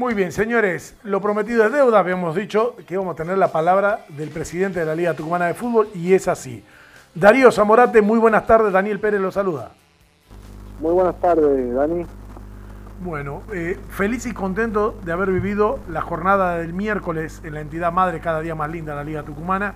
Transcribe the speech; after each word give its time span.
Muy 0.00 0.14
bien, 0.14 0.32
señores, 0.32 0.96
lo 1.02 1.20
prometido 1.20 1.62
es 1.62 1.72
deuda. 1.72 1.98
Habíamos 1.98 2.34
dicho 2.34 2.74
que 2.86 2.94
íbamos 2.94 3.12
a 3.12 3.16
tener 3.16 3.36
la 3.36 3.52
palabra 3.52 4.06
del 4.08 4.30
presidente 4.30 4.80
de 4.80 4.86
la 4.86 4.94
Liga 4.94 5.12
Tucumana 5.12 5.44
de 5.44 5.52
Fútbol 5.52 5.90
y 5.94 6.14
es 6.14 6.26
así. 6.26 6.64
Darío 7.14 7.52
Zamorate, 7.52 8.00
muy 8.00 8.18
buenas 8.18 8.46
tardes. 8.46 8.72
Daniel 8.72 8.98
Pérez 8.98 9.20
lo 9.20 9.30
saluda. 9.30 9.72
Muy 10.80 10.94
buenas 10.94 11.20
tardes, 11.20 11.74
Dani. 11.74 12.06
Bueno, 13.02 13.42
eh, 13.52 13.78
feliz 13.90 14.24
y 14.24 14.32
contento 14.32 14.98
de 15.04 15.12
haber 15.12 15.30
vivido 15.32 15.80
la 15.90 16.00
jornada 16.00 16.56
del 16.56 16.72
miércoles 16.72 17.42
en 17.44 17.52
la 17.52 17.60
entidad 17.60 17.92
madre 17.92 18.20
cada 18.20 18.40
día 18.40 18.54
más 18.54 18.70
linda, 18.70 18.94
la 18.94 19.04
Liga 19.04 19.22
Tucumana. 19.22 19.74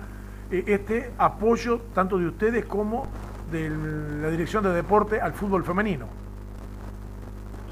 Eh, 0.49 0.63
este 0.65 1.11
apoyo 1.19 1.81
tanto 1.93 2.17
de 2.17 2.25
ustedes 2.25 2.65
como 2.65 3.05
de 3.51 3.69
la 3.69 4.31
Dirección 4.31 4.63
de 4.63 4.71
Deporte 4.71 5.21
al 5.21 5.33
fútbol 5.33 5.63
femenino. 5.63 6.24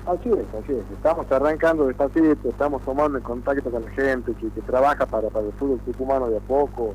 Así 0.06 0.30
es, 0.30 0.46
así 0.62 0.74
es. 0.74 0.84
Estamos 0.92 1.32
arrancando 1.32 1.88
despacito, 1.88 2.50
estamos 2.50 2.82
tomando 2.82 3.18
en 3.18 3.24
contacto 3.24 3.72
con 3.72 3.86
la 3.86 3.92
gente 3.92 4.34
que, 4.34 4.50
trabaja 4.62 5.06
para, 5.06 5.30
para, 5.30 5.46
el 5.46 5.54
fútbol 5.54 5.80
tucumano 5.80 6.28
de 6.28 6.38
a 6.38 6.42
poco. 6.42 6.94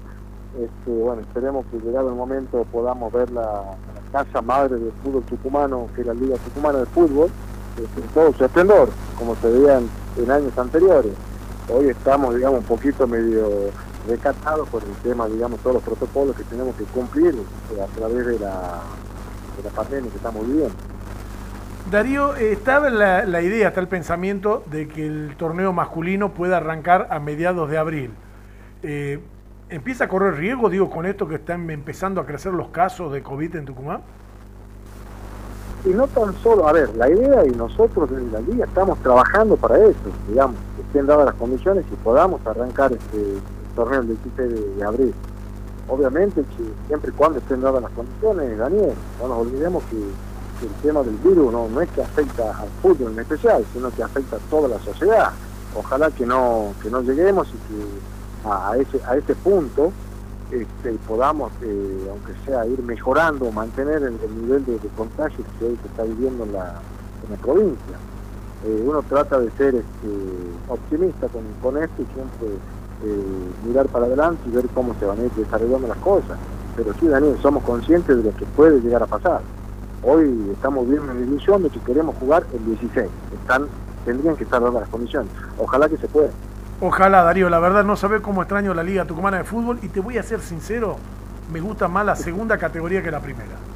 Este, 0.58 0.90
bueno, 0.90 1.22
esperemos 1.22 1.64
que 1.70 1.78
llegado 1.78 2.10
el 2.10 2.16
momento 2.16 2.66
podamos 2.70 3.10
ver 3.12 3.30
la, 3.30 3.62
casa 4.12 4.42
madre 4.42 4.76
del 4.76 4.92
fútbol 5.02 5.22
tucumano, 5.22 5.86
que 5.94 6.02
es 6.02 6.06
la 6.06 6.14
Liga 6.14 6.36
Tucumana 6.36 6.80
de 6.80 6.86
Fútbol, 6.86 7.30
este, 7.82 8.00
en 8.00 8.08
todo 8.08 8.32
su 8.32 8.44
esplendor, 8.44 8.90
como 9.18 9.34
se 9.36 9.50
veían 9.50 9.88
en 10.18 10.30
años 10.30 10.58
anteriores. 10.58 11.12
Hoy 11.70 11.88
estamos, 11.88 12.34
digamos, 12.34 12.60
un 12.60 12.66
poquito 12.66 13.06
medio 13.06 13.70
recatados 14.06 14.68
por 14.68 14.82
el 14.82 14.92
tema, 15.02 15.26
digamos, 15.28 15.60
todos 15.60 15.74
los 15.74 15.82
protocolos 15.82 16.36
que 16.36 16.44
tenemos 16.44 16.74
que 16.76 16.84
cumplir 16.84 17.34
este, 17.34 17.82
a 17.82 17.86
través 17.86 18.26
de 18.26 18.38
la, 18.38 18.82
de 19.56 19.62
la 19.64 19.70
pandemia 19.74 20.10
que 20.10 20.16
estamos 20.16 20.46
viviendo. 20.46 20.87
Darío, 21.90 22.34
estaba 22.34 22.90
la, 22.90 23.24
la, 23.24 23.40
idea, 23.40 23.68
está 23.68 23.80
el 23.80 23.88
pensamiento 23.88 24.62
de 24.66 24.88
que 24.88 25.06
el 25.06 25.34
torneo 25.38 25.72
masculino 25.72 26.34
pueda 26.34 26.58
arrancar 26.58 27.08
a 27.10 27.18
mediados 27.18 27.70
de 27.70 27.78
abril. 27.78 28.10
Eh, 28.82 29.20
¿Empieza 29.70 30.04
a 30.04 30.08
correr 30.08 30.34
riesgo, 30.34 30.68
digo, 30.68 30.90
con 30.90 31.06
esto 31.06 31.26
que 31.26 31.36
están 31.36 31.70
empezando 31.70 32.20
a 32.20 32.26
crecer 32.26 32.52
los 32.52 32.68
casos 32.68 33.10
de 33.10 33.22
COVID 33.22 33.56
en 33.56 33.64
Tucumán? 33.64 34.02
Y 35.86 35.90
no 35.90 36.06
tan 36.08 36.34
solo, 36.42 36.68
a 36.68 36.72
ver, 36.72 36.94
la 36.94 37.08
idea 37.08 37.46
y 37.46 37.52
nosotros 37.52 38.10
en 38.12 38.32
la 38.32 38.40
liga 38.40 38.66
estamos 38.66 38.98
trabajando 38.98 39.56
para 39.56 39.78
eso, 39.78 40.10
digamos, 40.28 40.56
que 40.76 40.82
estén 40.82 41.06
dadas 41.06 41.24
las 41.24 41.34
condiciones 41.36 41.86
y 41.90 41.96
podamos 41.96 42.46
arrancar 42.46 42.92
este 42.92 43.38
torneo 43.74 44.00
el 44.00 44.08
16 44.08 44.76
de, 44.76 44.84
abril. 44.84 45.14
Obviamente 45.88 46.44
siempre 46.86 47.10
y 47.10 47.14
cuando 47.14 47.38
estén 47.38 47.62
dadas 47.62 47.80
las 47.80 47.92
condiciones, 47.92 48.58
Daniel, 48.58 48.92
no 49.22 49.28
nos 49.28 49.38
olvidemos 49.38 49.82
que 49.84 49.96
el 50.66 50.72
tema 50.82 51.02
del 51.02 51.16
virus 51.16 51.52
no, 51.52 51.68
no 51.68 51.80
es 51.80 51.88
que 51.90 52.02
afecta 52.02 52.58
al 52.58 52.68
fútbol 52.82 53.12
en 53.12 53.20
especial, 53.20 53.64
sino 53.72 53.90
que 53.90 54.02
afecta 54.02 54.36
a 54.36 54.40
toda 54.50 54.68
la 54.68 54.78
sociedad. 54.80 55.30
Ojalá 55.74 56.10
que 56.10 56.26
no, 56.26 56.72
que 56.82 56.90
no 56.90 57.02
lleguemos 57.02 57.48
y 57.48 57.52
que 57.52 58.48
a, 58.48 58.76
ese, 58.76 59.00
a 59.04 59.16
ese 59.16 59.34
punto 59.34 59.92
este, 60.50 60.92
podamos, 61.06 61.52
eh, 61.62 62.06
aunque 62.10 62.32
sea, 62.46 62.66
ir 62.66 62.82
mejorando, 62.82 63.52
mantener 63.52 64.02
el, 64.02 64.18
nivel 64.42 64.64
de, 64.64 64.78
contagio 64.96 65.44
que 65.58 65.66
hoy 65.66 65.78
se 65.82 65.88
está 65.88 66.04
viviendo 66.04 66.44
en 66.44 66.52
la, 66.52 66.80
en 67.24 67.30
la 67.30 67.36
provincia. 67.36 67.96
Eh, 68.64 68.84
uno 68.86 69.02
trata 69.02 69.38
de 69.38 69.50
ser 69.52 69.74
este, 69.74 70.08
optimista 70.68 71.28
con, 71.28 71.42
con 71.62 71.82
esto 71.82 72.02
y 72.02 72.06
siempre 72.14 72.48
eh, 73.04 73.24
mirar 73.66 73.86
para 73.86 74.06
adelante 74.06 74.42
y 74.46 74.50
ver 74.50 74.66
cómo 74.74 74.94
se 74.98 75.04
van 75.04 75.20
a 75.20 75.24
ir 75.24 75.32
desarrollando 75.32 75.86
las 75.86 75.98
cosas. 75.98 76.38
Pero 76.76 76.94
sí, 76.98 77.08
Daniel, 77.08 77.36
somos 77.42 77.62
conscientes 77.64 78.16
de 78.16 78.22
lo 78.22 78.36
que 78.36 78.46
puede 78.46 78.80
llegar 78.80 79.02
a 79.02 79.06
pasar. 79.06 79.40
Hoy 80.02 80.50
estamos 80.52 80.88
viendo 80.88 81.10
en 81.12 81.24
ilusión 81.24 81.62
de 81.62 81.70
que 81.70 81.80
queremos 81.80 82.16
jugar 82.16 82.44
el 82.52 82.64
16. 82.64 83.08
Están, 83.40 83.66
tendrían 84.04 84.36
que 84.36 84.44
estar 84.44 84.60
dadas 84.60 84.80
las 84.80 84.88
condiciones. 84.88 85.30
Ojalá 85.58 85.88
que 85.88 85.96
se 85.96 86.06
pueda. 86.06 86.30
Ojalá, 86.80 87.24
Darío. 87.24 87.50
La 87.50 87.58
verdad 87.58 87.84
no 87.84 87.96
sabes 87.96 88.20
cómo 88.20 88.42
extraño 88.42 88.72
la 88.74 88.84
Liga 88.84 89.04
Tucumana 89.04 89.38
de 89.38 89.44
Fútbol 89.44 89.80
y 89.82 89.88
te 89.88 90.00
voy 90.00 90.18
a 90.18 90.22
ser 90.22 90.40
sincero, 90.40 90.96
me 91.52 91.60
gusta 91.60 91.88
más 91.88 92.06
la 92.06 92.14
segunda 92.14 92.58
categoría 92.58 93.02
que 93.02 93.10
la 93.10 93.20
primera. 93.20 93.67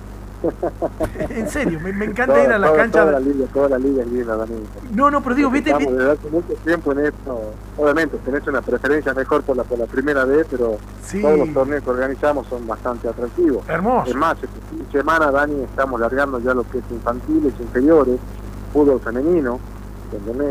En 1.30 1.48
serio, 1.48 1.78
me, 1.80 2.04
encanta 2.04 2.42
ir 2.42 2.50
a 2.50 2.58
la 2.58 2.72
cancha. 2.72 3.00
Toda 3.00 3.12
la 3.12 3.20
liga, 3.20 3.46
toda 3.52 3.68
la 3.68 3.78
liga 3.78 4.02
es 4.02 4.08
linda, 4.08 4.46
No, 4.92 5.10
no, 5.10 5.22
pero 5.22 5.34
digo, 5.34 5.50
viste. 5.50 5.70
Estamos 5.70 5.96
desde 5.96 6.10
hace 6.10 6.30
mucho 6.30 6.54
tiempo 6.64 6.92
en 6.92 7.06
esto. 7.06 7.40
Obviamente, 7.76 8.18
tenés 8.24 8.46
una 8.46 8.62
preferencia 8.62 9.14
mejor 9.14 9.42
por 9.42 9.56
la, 9.56 9.64
por 9.64 9.78
la 9.78 9.86
primera 9.86 10.24
vez, 10.24 10.46
pero 10.50 10.78
todos 11.20 11.38
los 11.38 11.52
torneos 11.52 11.82
que 11.82 11.90
organizamos 11.90 12.46
son 12.48 12.66
bastante 12.66 13.08
atractivos. 13.08 13.68
Hermoso. 13.68 14.10
Es 14.10 14.16
más, 14.16 14.36
esta 14.42 14.92
semana, 14.92 15.30
Dani, 15.30 15.62
estamos 15.62 16.00
largando 16.00 16.38
ya 16.40 16.54
lo 16.54 16.64
que 16.64 16.78
es 16.78 16.84
infantiles, 16.90 17.54
inferiores, 17.60 18.18
fútbol 18.72 19.00
femenino. 19.00 19.60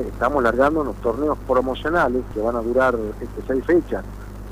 Estamos 0.08 0.42
largando 0.42 0.82
unos 0.82 0.96
torneos 0.98 1.38
promocionales 1.48 2.24
que 2.34 2.42
van 2.42 2.56
a 2.56 2.62
durar 2.62 2.96
este, 3.22 3.42
seis 3.48 3.64
fechas. 3.66 4.04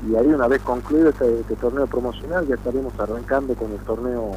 Y 0.08 0.14
ahí, 0.14 0.28
una 0.28 0.46
vez 0.46 0.62
concluido 0.62 1.10
este, 1.10 1.40
este 1.40 1.56
torneo 1.56 1.86
promocional, 1.86 2.46
ya 2.46 2.54
estaremos 2.54 2.92
arrancando 2.98 3.54
con 3.54 3.72
el 3.72 3.78
torneo 3.78 4.36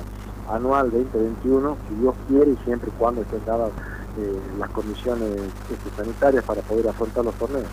anual 0.50 0.92
2021, 0.92 1.78
si 1.88 1.96
Dios 1.96 2.16
quiere 2.28 2.52
y 2.52 2.58
siempre 2.66 2.90
y 2.90 3.00
cuando 3.00 3.22
estén 3.22 3.44
dadas 3.46 3.72
eh, 4.18 4.40
las 4.60 4.70
condiciones 4.70 5.30
este, 5.72 5.90
sanitarias 5.96 6.44
para 6.44 6.62
poder 6.62 6.88
afrontar 6.88 7.26
los 7.26 7.34
torneos. 7.36 7.68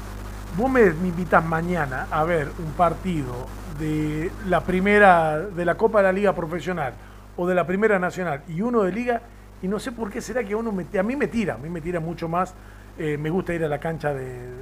Vos 0.57 0.71
me, 0.71 0.87
invitas 0.87 1.45
mañana 1.45 2.07
a 2.11 2.25
ver 2.25 2.49
un 2.59 2.73
partido 2.73 3.33
de 3.79 4.31
la 4.49 4.63
primera, 4.63 5.39
de 5.39 5.65
la 5.65 5.77
Copa 5.77 5.99
de 5.99 6.05
la 6.05 6.13
Liga 6.13 6.35
Profesional 6.35 6.95
o 7.37 7.47
de 7.47 7.55
la 7.55 7.67
Primera 7.67 7.99
Nacional 7.99 8.43
y 8.49 8.61
uno 8.61 8.83
de 8.83 8.93
Liga, 8.93 9.23
y 9.63 9.69
no 9.69 9.79
sé 9.79 9.93
por 9.93 10.11
qué 10.11 10.21
será 10.21 10.43
que 10.43 10.55
uno 10.55 10.73
me, 10.73 10.87
a 10.99 11.03
mí 11.03 11.17
me 11.17 11.29
tira, 11.29 11.55
a 11.55 11.59
mí 11.59 11.69
me 11.69 11.81
tira 11.81 12.01
mucho 12.01 12.29
más, 12.29 12.55
eh, 12.99 13.17
me 13.17 13.31
gusta 13.31 13.55
ir 13.55 13.65
a 13.65 13.69
la 13.69 13.79
cancha 13.79 14.13
de 14.13 14.61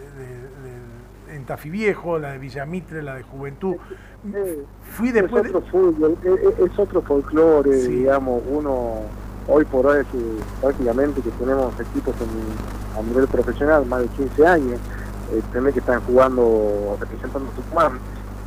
Viejo, 1.57 2.19
la 2.19 2.33
de 2.33 2.39
Villamitre, 2.39 3.03
la 3.03 3.15
de 3.15 3.23
Juventud. 3.23 3.77
Fui 4.83 5.11
después 5.13 5.45
es 5.45 5.55
otro 5.55 5.69
fútbol, 5.71 6.17
es, 6.23 6.79
otro 6.79 7.03
folclore, 7.03 7.75
digamos, 7.75 8.43
uno 8.51 9.03
hoy 9.47 9.65
por 9.65 9.87
hoy 9.87 10.05
prácticamente 10.61 11.21
que 11.23 11.31
tenemos 11.31 11.73
equipos 11.81 12.15
a 12.99 13.03
nivel 13.03 13.27
profesional, 13.29 13.87
más 13.87 14.03
de 14.03 14.09
15 14.09 14.47
años, 14.47 14.81
eh, 15.33 15.73
que 15.73 15.79
están 15.79 16.01
jugando, 16.03 16.97
representando 17.01 17.51
Tucumán. 17.53 17.99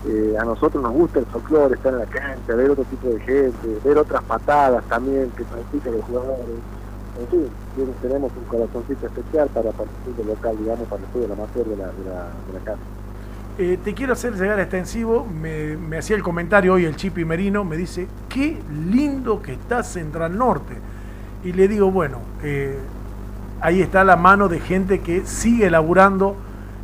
Eh, 0.07 0.35
a 0.39 0.43
nosotros 0.43 0.81
nos 0.81 0.93
gusta 0.93 1.19
el 1.19 1.25
folclore, 1.27 1.75
estar 1.75 1.93
en 1.93 1.99
la 1.99 2.05
cancha, 2.05 2.55
ver 2.55 2.71
otro 2.71 2.83
tipo 2.85 3.07
de 3.07 3.19
gente, 3.19 3.79
ver 3.83 3.97
otras 3.99 4.23
patadas 4.23 4.83
también 4.85 5.29
que 5.37 5.43
practican 5.43 5.93
los 5.93 6.05
jugadores 6.05 6.47
en 7.19 7.27
fin, 7.27 7.47
tenemos 8.01 8.31
un 8.35 8.43
corazoncito 8.45 9.07
especial 9.07 9.49
para, 9.49 9.71
para 9.71 9.89
el 9.89 10.13
fútbol 10.13 10.27
local, 10.27 10.57
digamos, 10.57 10.87
para 10.87 11.01
el 11.01 11.07
fútbol 11.09 11.31
amateur 11.31 11.65
de 11.65 11.77
la, 11.77 11.85
de 11.87 12.05
la, 12.05 12.27
de 12.47 12.53
la 12.53 12.59
casa. 12.63 12.81
Eh, 13.57 13.77
te 13.83 13.93
quiero 13.93 14.13
hacer 14.13 14.33
llegar 14.33 14.59
extensivo, 14.59 15.25
me, 15.25 15.77
me 15.77 15.97
hacía 15.97 16.15
el 16.15 16.23
comentario 16.23 16.73
hoy 16.73 16.85
el 16.85 16.95
Chipi 16.95 17.25
Merino, 17.25 17.63
me 17.63 17.77
dice, 17.77 18.07
qué 18.29 18.57
lindo 18.89 19.41
que 19.41 19.53
está 19.53 19.83
Central 19.83 20.37
Norte. 20.37 20.75
Y 21.43 21.53
le 21.53 21.67
digo, 21.67 21.91
bueno, 21.91 22.19
eh, 22.43 22.77
ahí 23.59 23.81
está 23.81 24.03
la 24.03 24.15
mano 24.15 24.47
de 24.47 24.59
gente 24.59 24.99
que 24.99 25.25
sigue 25.25 25.69
laburando. 25.69 26.35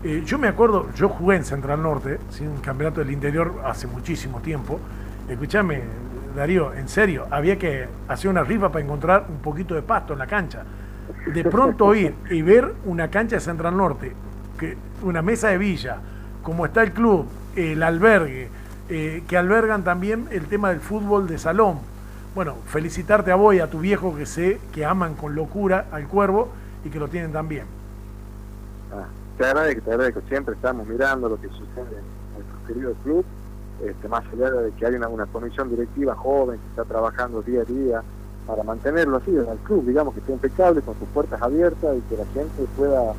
Eh, 0.03 0.23
yo 0.25 0.37
me 0.37 0.47
acuerdo, 0.47 0.87
yo 0.93 1.09
jugué 1.09 1.37
en 1.37 1.45
Central 1.45 1.81
Norte, 1.81 2.19
¿sí? 2.29 2.45
un 2.45 2.57
campeonato 2.57 2.99
del 2.99 3.11
interior 3.11 3.61
hace 3.65 3.87
muchísimo 3.87 4.39
tiempo. 4.39 4.79
Escúchame, 5.29 5.81
Darío, 6.37 6.71
en 6.71 6.87
serio, 6.87 7.25
había 7.31 7.57
que 7.57 7.87
hacer 8.07 8.29
una 8.29 8.43
rifa 8.43 8.71
para 8.71 8.85
encontrar 8.85 9.25
un 9.27 9.39
poquito 9.39 9.73
de 9.73 9.81
pasto 9.81 10.13
en 10.13 10.19
la 10.19 10.27
cancha. 10.27 10.63
De 11.33 11.43
pronto 11.43 11.95
ir 11.95 12.13
y 12.29 12.43
ver 12.43 12.75
una 12.85 13.09
cancha 13.09 13.37
de 13.37 13.39
Central 13.39 13.75
Norte, 13.75 14.13
una 15.01 15.23
mesa 15.23 15.47
de 15.47 15.57
villa, 15.57 15.97
como 16.43 16.67
está 16.67 16.83
el 16.83 16.91
club, 16.91 17.25
el 17.55 17.81
albergue, 17.81 18.49
eh, 18.87 19.23
que 19.27 19.35
albergan 19.35 19.83
también 19.83 20.27
el 20.29 20.45
tema 20.45 20.69
del 20.69 20.79
fútbol 20.79 21.25
de 21.27 21.39
salón. 21.39 21.79
Bueno, 22.35 22.57
felicitarte 22.67 23.31
a 23.31 23.35
vos 23.35 23.55
y 23.55 23.59
a 23.59 23.71
tu 23.71 23.79
viejo 23.79 24.15
que 24.15 24.27
sé 24.27 24.59
que 24.71 24.85
aman 24.85 25.15
con 25.15 25.33
locura 25.33 25.87
al 25.91 26.07
cuervo 26.07 26.49
y 26.85 26.89
que 26.89 26.99
lo 26.99 27.07
tienen 27.07 27.31
también. 27.31 27.65
Ah, 28.93 29.07
te 29.39 29.43
agradezco, 29.43 29.81
te 29.81 29.89
agradezco. 29.89 30.21
Siempre 30.29 30.53
estamos 30.53 30.85
mirando 30.85 31.29
lo 31.29 31.41
que 31.41 31.47
sucede 31.47 31.97
en 31.97 32.33
nuestro 32.35 32.67
querido 32.67 32.93
club 33.03 33.25
este, 33.85 34.07
más 34.07 34.23
allá 34.33 34.51
de 34.51 34.71
que 34.71 34.85
hay 34.85 34.95
una, 34.95 35.25
comisión 35.27 35.69
directiva 35.69 36.15
joven 36.15 36.59
que 36.59 36.67
está 36.69 36.83
trabajando 36.85 37.41
día 37.41 37.61
a 37.61 37.65
día 37.65 38.03
para 38.45 38.63
mantenerlo 38.63 39.17
así, 39.17 39.35
el 39.35 39.45
club, 39.63 39.85
digamos 39.85 40.13
que 40.13 40.21
esté 40.21 40.33
impecable, 40.33 40.81
con 40.81 40.97
sus 40.97 41.07
puertas 41.09 41.41
abiertas 41.41 41.97
y 41.97 42.01
que 42.09 42.17
la 42.17 42.25
gente 42.33 42.63
pueda 42.77 43.13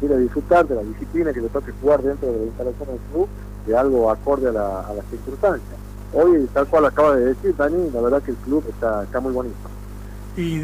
quiera 0.00 0.16
disfrutar 0.16 0.66
de 0.66 0.74
la 0.74 0.82
disciplina 0.82 1.32
que 1.32 1.40
le 1.40 1.48
toque 1.48 1.72
jugar 1.80 2.02
dentro 2.02 2.32
de 2.32 2.38
la 2.38 2.44
instalación 2.44 2.88
del 2.88 2.98
club, 3.12 3.28
de 3.66 3.76
algo 3.76 4.10
acorde 4.10 4.48
a, 4.48 4.52
la, 4.52 4.80
a 4.80 4.94
las 4.94 5.04
circunstancias. 5.06 5.78
Hoy, 6.12 6.48
tal 6.52 6.66
cual 6.66 6.86
acaba 6.86 7.16
de 7.16 7.26
decir 7.26 7.54
Dani, 7.56 7.90
la 7.92 8.00
verdad 8.00 8.22
que 8.22 8.30
el 8.32 8.36
club 8.38 8.64
está, 8.68 9.04
está 9.04 9.20
muy 9.20 9.32
bonito. 9.32 9.56
Y 10.36 10.62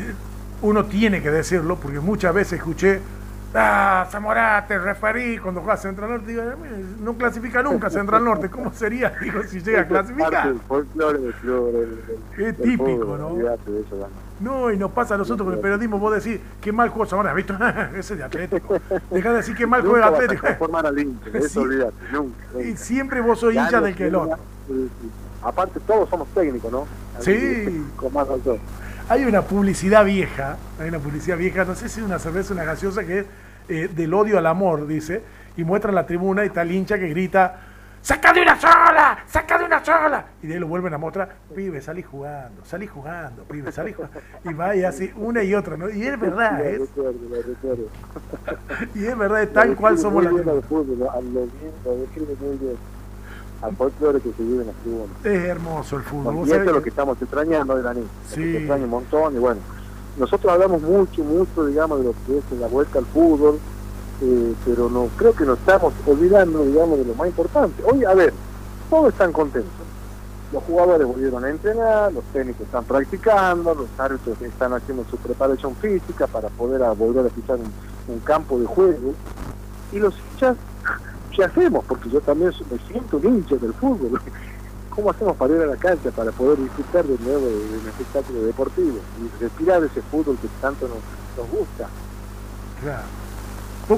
uno 0.63 0.85
tiene 0.87 1.23
que 1.23 1.31
decirlo, 1.31 1.77
porque 1.77 2.01
muchas 2.01 2.35
veces 2.35 2.55
escuché 2.55 3.01
ah, 3.55 4.07
Zamora, 4.11 4.65
te 4.67 4.79
referí 4.79 5.39
cuando 5.39 5.61
juega 5.61 5.77
Central 5.77 6.11
Norte, 6.11 6.27
digo, 6.27 6.43
no 7.01 7.15
clasifica 7.15 7.63
nunca 7.63 7.91
Central 7.91 8.25
Norte, 8.25 8.51
¿cómo 8.51 8.73
sería, 8.73 9.11
digo, 9.21 9.43
si 9.45 9.61
llega 9.61 9.83
a 9.83 9.87
clasificar? 9.87 10.55
Qué 12.37 12.53
típico, 12.53 13.17
¿no? 13.19 13.37
No, 14.41 14.71
y 14.73 14.77
nos 14.77 14.91
pasa 14.91 15.15
a 15.15 15.19
nosotros 15.19 15.47
con 15.47 15.55
el 15.55 15.61
periodismo, 15.61 15.99
vos 15.99 16.23
decís, 16.23 16.41
qué 16.61 16.73
mal 16.73 16.89
juego 16.89 17.17
ahora, 17.17 17.33
¿viste? 17.33 17.55
Ese 17.97 18.17
de 18.17 18.25
Atlético. 18.25 18.77
Dejá 19.11 19.31
de 19.31 19.37
decir 19.37 19.57
qué 19.57 19.67
mal 19.67 19.83
juega 19.83 20.09
Atlético. 20.09 20.47
formar 20.59 20.87
al 20.87 20.99
eso 21.35 21.61
olvidate, 21.61 21.95
nunca, 22.13 22.61
Y 22.63 22.77
siempre 22.77 23.21
vos 23.21 23.39
sos 23.39 23.55
hincha 23.55 23.81
del 23.81 23.95
que 23.95 24.09
el 24.09 24.15
otro. 24.17 24.39
Aparte, 25.43 25.79
todos 25.81 26.09
somos 26.09 26.29
técnicos, 26.29 26.73
¿no? 26.73 26.87
sí. 27.21 27.87
Con 27.97 28.13
más 28.13 28.27
Hay 29.09 29.25
una 29.25 29.43
publicidad 29.43 30.05
vieja, 30.05 30.57
hay 30.81 30.89
una 30.89 30.99
publicidad 30.99 31.37
vieja, 31.37 31.65
no 31.65 31.75
sé 31.75 31.89
si 31.89 32.01
es 32.01 32.07
una 32.07 32.19
cerveza 32.19 32.53
o 32.53 32.57
una 32.57 32.65
gaseosa 32.65 33.05
que 33.05 33.21
es 33.21 33.27
eh, 33.69 33.89
del 33.89 34.15
odio 34.15 34.39
al 34.39 34.47
amor, 34.47 34.87
dice, 34.87 35.23
y 35.57 35.65
muestra 35.65 35.93
la 35.93 36.07
tribuna 36.07 36.45
y 36.45 36.49
está 36.49 36.63
el 36.63 36.73
hincha 36.73 36.99
que 36.99 37.09
grita 37.09 37.61
¡Saca 38.05 38.33
de 38.35 38.43
una 38.43 38.61
sola! 38.61 39.19
¡Saca 39.27 39.57
de 39.57 39.65
una 39.65 39.83
sola! 39.83 40.27
Y 40.43 40.47
de 40.47 40.55
ahí 40.55 40.61
lo 40.61 40.67
vuelven 40.67 40.93
a 40.93 40.99
mostrar, 40.99 41.37
pibe, 41.55 41.81
salí 41.81 42.03
jugando, 42.03 42.63
salí 42.63 42.87
jugando, 42.87 43.45
pibe, 43.45 43.73
salí 43.73 43.95
jugando. 43.95 44.21
Y 44.45 44.53
va 44.53 44.77
y 44.77 44.85
así 44.85 45.11
una 45.17 45.43
y 45.43 45.55
otra, 45.55 45.79
¿no? 45.79 45.89
Y 45.89 46.07
es 46.07 46.21
verdad, 46.21 46.67
es. 46.67 46.83
y 48.95 49.07
es 49.07 49.17
verdad, 49.17 49.43
es 49.43 49.55
tal 49.55 49.75
cual 49.75 49.97
somos 49.97 50.23
la 50.23 50.31
al 53.63 53.77
folclore 53.77 54.21
que 54.21 54.33
se 54.33 54.43
vive 54.43 54.61
en 54.61 54.67
la 54.67 54.75
tribuna. 54.75 55.13
Es 55.25 55.45
hermoso 55.45 55.97
el 55.97 56.03
fútbol. 56.03 56.47
Y 56.47 56.51
eso 56.51 56.61
es 56.61 56.67
lo 56.67 56.83
que 56.83 56.91
estamos 56.91 57.17
extrañando 57.23 57.75
de 57.75 57.83
Dani. 57.83 58.07
Sí. 58.29 58.59
extraña 58.59 58.85
un 58.85 58.91
montón 58.91 59.35
y 59.35 59.39
bueno, 59.39 59.63
nosotros 60.17 60.53
hablamos 60.53 60.81
mucho, 60.83 61.25
mucho, 61.25 61.67
digamos, 61.67 61.99
de 61.99 62.05
lo 62.05 62.15
que 62.27 62.39
es 62.39 62.61
la 62.61 62.69
vuelta 62.69 63.01
al 63.01 63.07
fútbol, 63.07 63.59
eh, 64.23 64.55
pero 64.65 64.89
no 64.89 65.09
creo 65.17 65.35
que 65.35 65.45
nos 65.45 65.59
estamos 65.59 65.93
olvidando, 66.07 66.65
digamos, 66.65 66.99
de 66.99 67.05
lo 67.05 67.15
más 67.15 67.27
importante. 67.27 67.83
Hoy, 67.85 68.05
a 68.05 68.15
ver, 68.15 68.33
todos 68.89 69.13
están 69.13 69.33
contentos. 69.33 69.73
Los 70.53 70.63
jugadores 70.63 71.07
volvieron 71.07 71.45
a 71.45 71.51
entrenar, 71.51 72.13
los 72.13 72.23
técnicos 72.33 72.63
están 72.63 72.85
practicando, 72.85 73.75
los 73.75 73.89
árbitros 73.99 74.41
están 74.41 74.73
haciendo 74.73 75.05
su 75.11 75.17
preparación 75.17 75.75
física 75.77 76.29
para 76.29 76.49
poder 76.49 76.81
volver 76.97 77.27
a 77.27 77.31
pisar 77.31 77.59
un, 77.59 78.21
campo 78.21 78.59
de 78.61 78.67
juego. 78.67 79.15
Y 79.93 79.99
los 79.99 80.15
hinchas, 80.33 80.57
¿qué 81.35 81.43
hacemos? 81.43 81.85
Porque 81.87 82.09
yo 82.09 82.21
también 82.21 82.53
me 82.71 82.79
siento 82.87 83.17
un 83.17 83.27
hincha 83.27 83.57
del 83.57 83.73
fútbol. 83.75 84.21
¿Cómo 84.95 85.11
hacemos 85.11 85.37
para 85.37 85.55
ir 85.55 85.63
a 85.63 85.67
la 85.67 85.77
cancha, 85.77 86.11
para 86.11 86.31
poder 86.31 86.59
disfrutar 86.59 87.05
de 87.05 87.19
nuevo 87.25 87.47
de, 87.47 87.55
un 87.55 87.89
espectáculo 87.89 88.43
deportivo 88.43 88.99
y 89.21 89.43
respirar 89.43 89.83
ese 89.83 90.03
fútbol 90.03 90.39
que 90.41 90.49
tanto 90.61 90.87
nos, 90.87 90.99
nos 91.37 91.51
gusta? 91.51 91.89
Claro. 92.81 93.03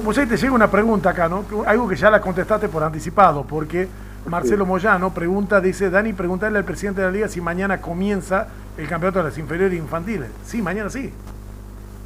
Pues 0.03 0.17
ahí 0.17 0.25
te 0.25 0.37
llega 0.37 0.53
una 0.53 0.69
pregunta 0.69 1.11
acá, 1.11 1.29
¿no? 1.29 1.45
Algo 1.65 1.87
que 1.87 1.95
ya 1.95 2.09
la 2.09 2.19
contestaste 2.19 2.67
por 2.67 2.83
anticipado, 2.83 3.43
porque 3.45 3.87
Marcelo 4.25 4.65
Moyano 4.65 5.13
pregunta, 5.13 5.61
dice, 5.61 5.89
Dani, 5.89 6.13
preguntarle 6.13 6.57
al 6.57 6.65
presidente 6.65 7.01
de 7.01 7.07
la 7.07 7.13
liga 7.13 7.27
si 7.29 7.39
mañana 7.39 7.79
comienza 7.79 8.47
el 8.77 8.87
campeonato 8.87 9.19
de 9.19 9.25
las 9.25 9.37
inferiores 9.37 9.77
infantiles. 9.77 10.29
Sí, 10.45 10.61
mañana 10.61 10.89
sí. 10.89 11.13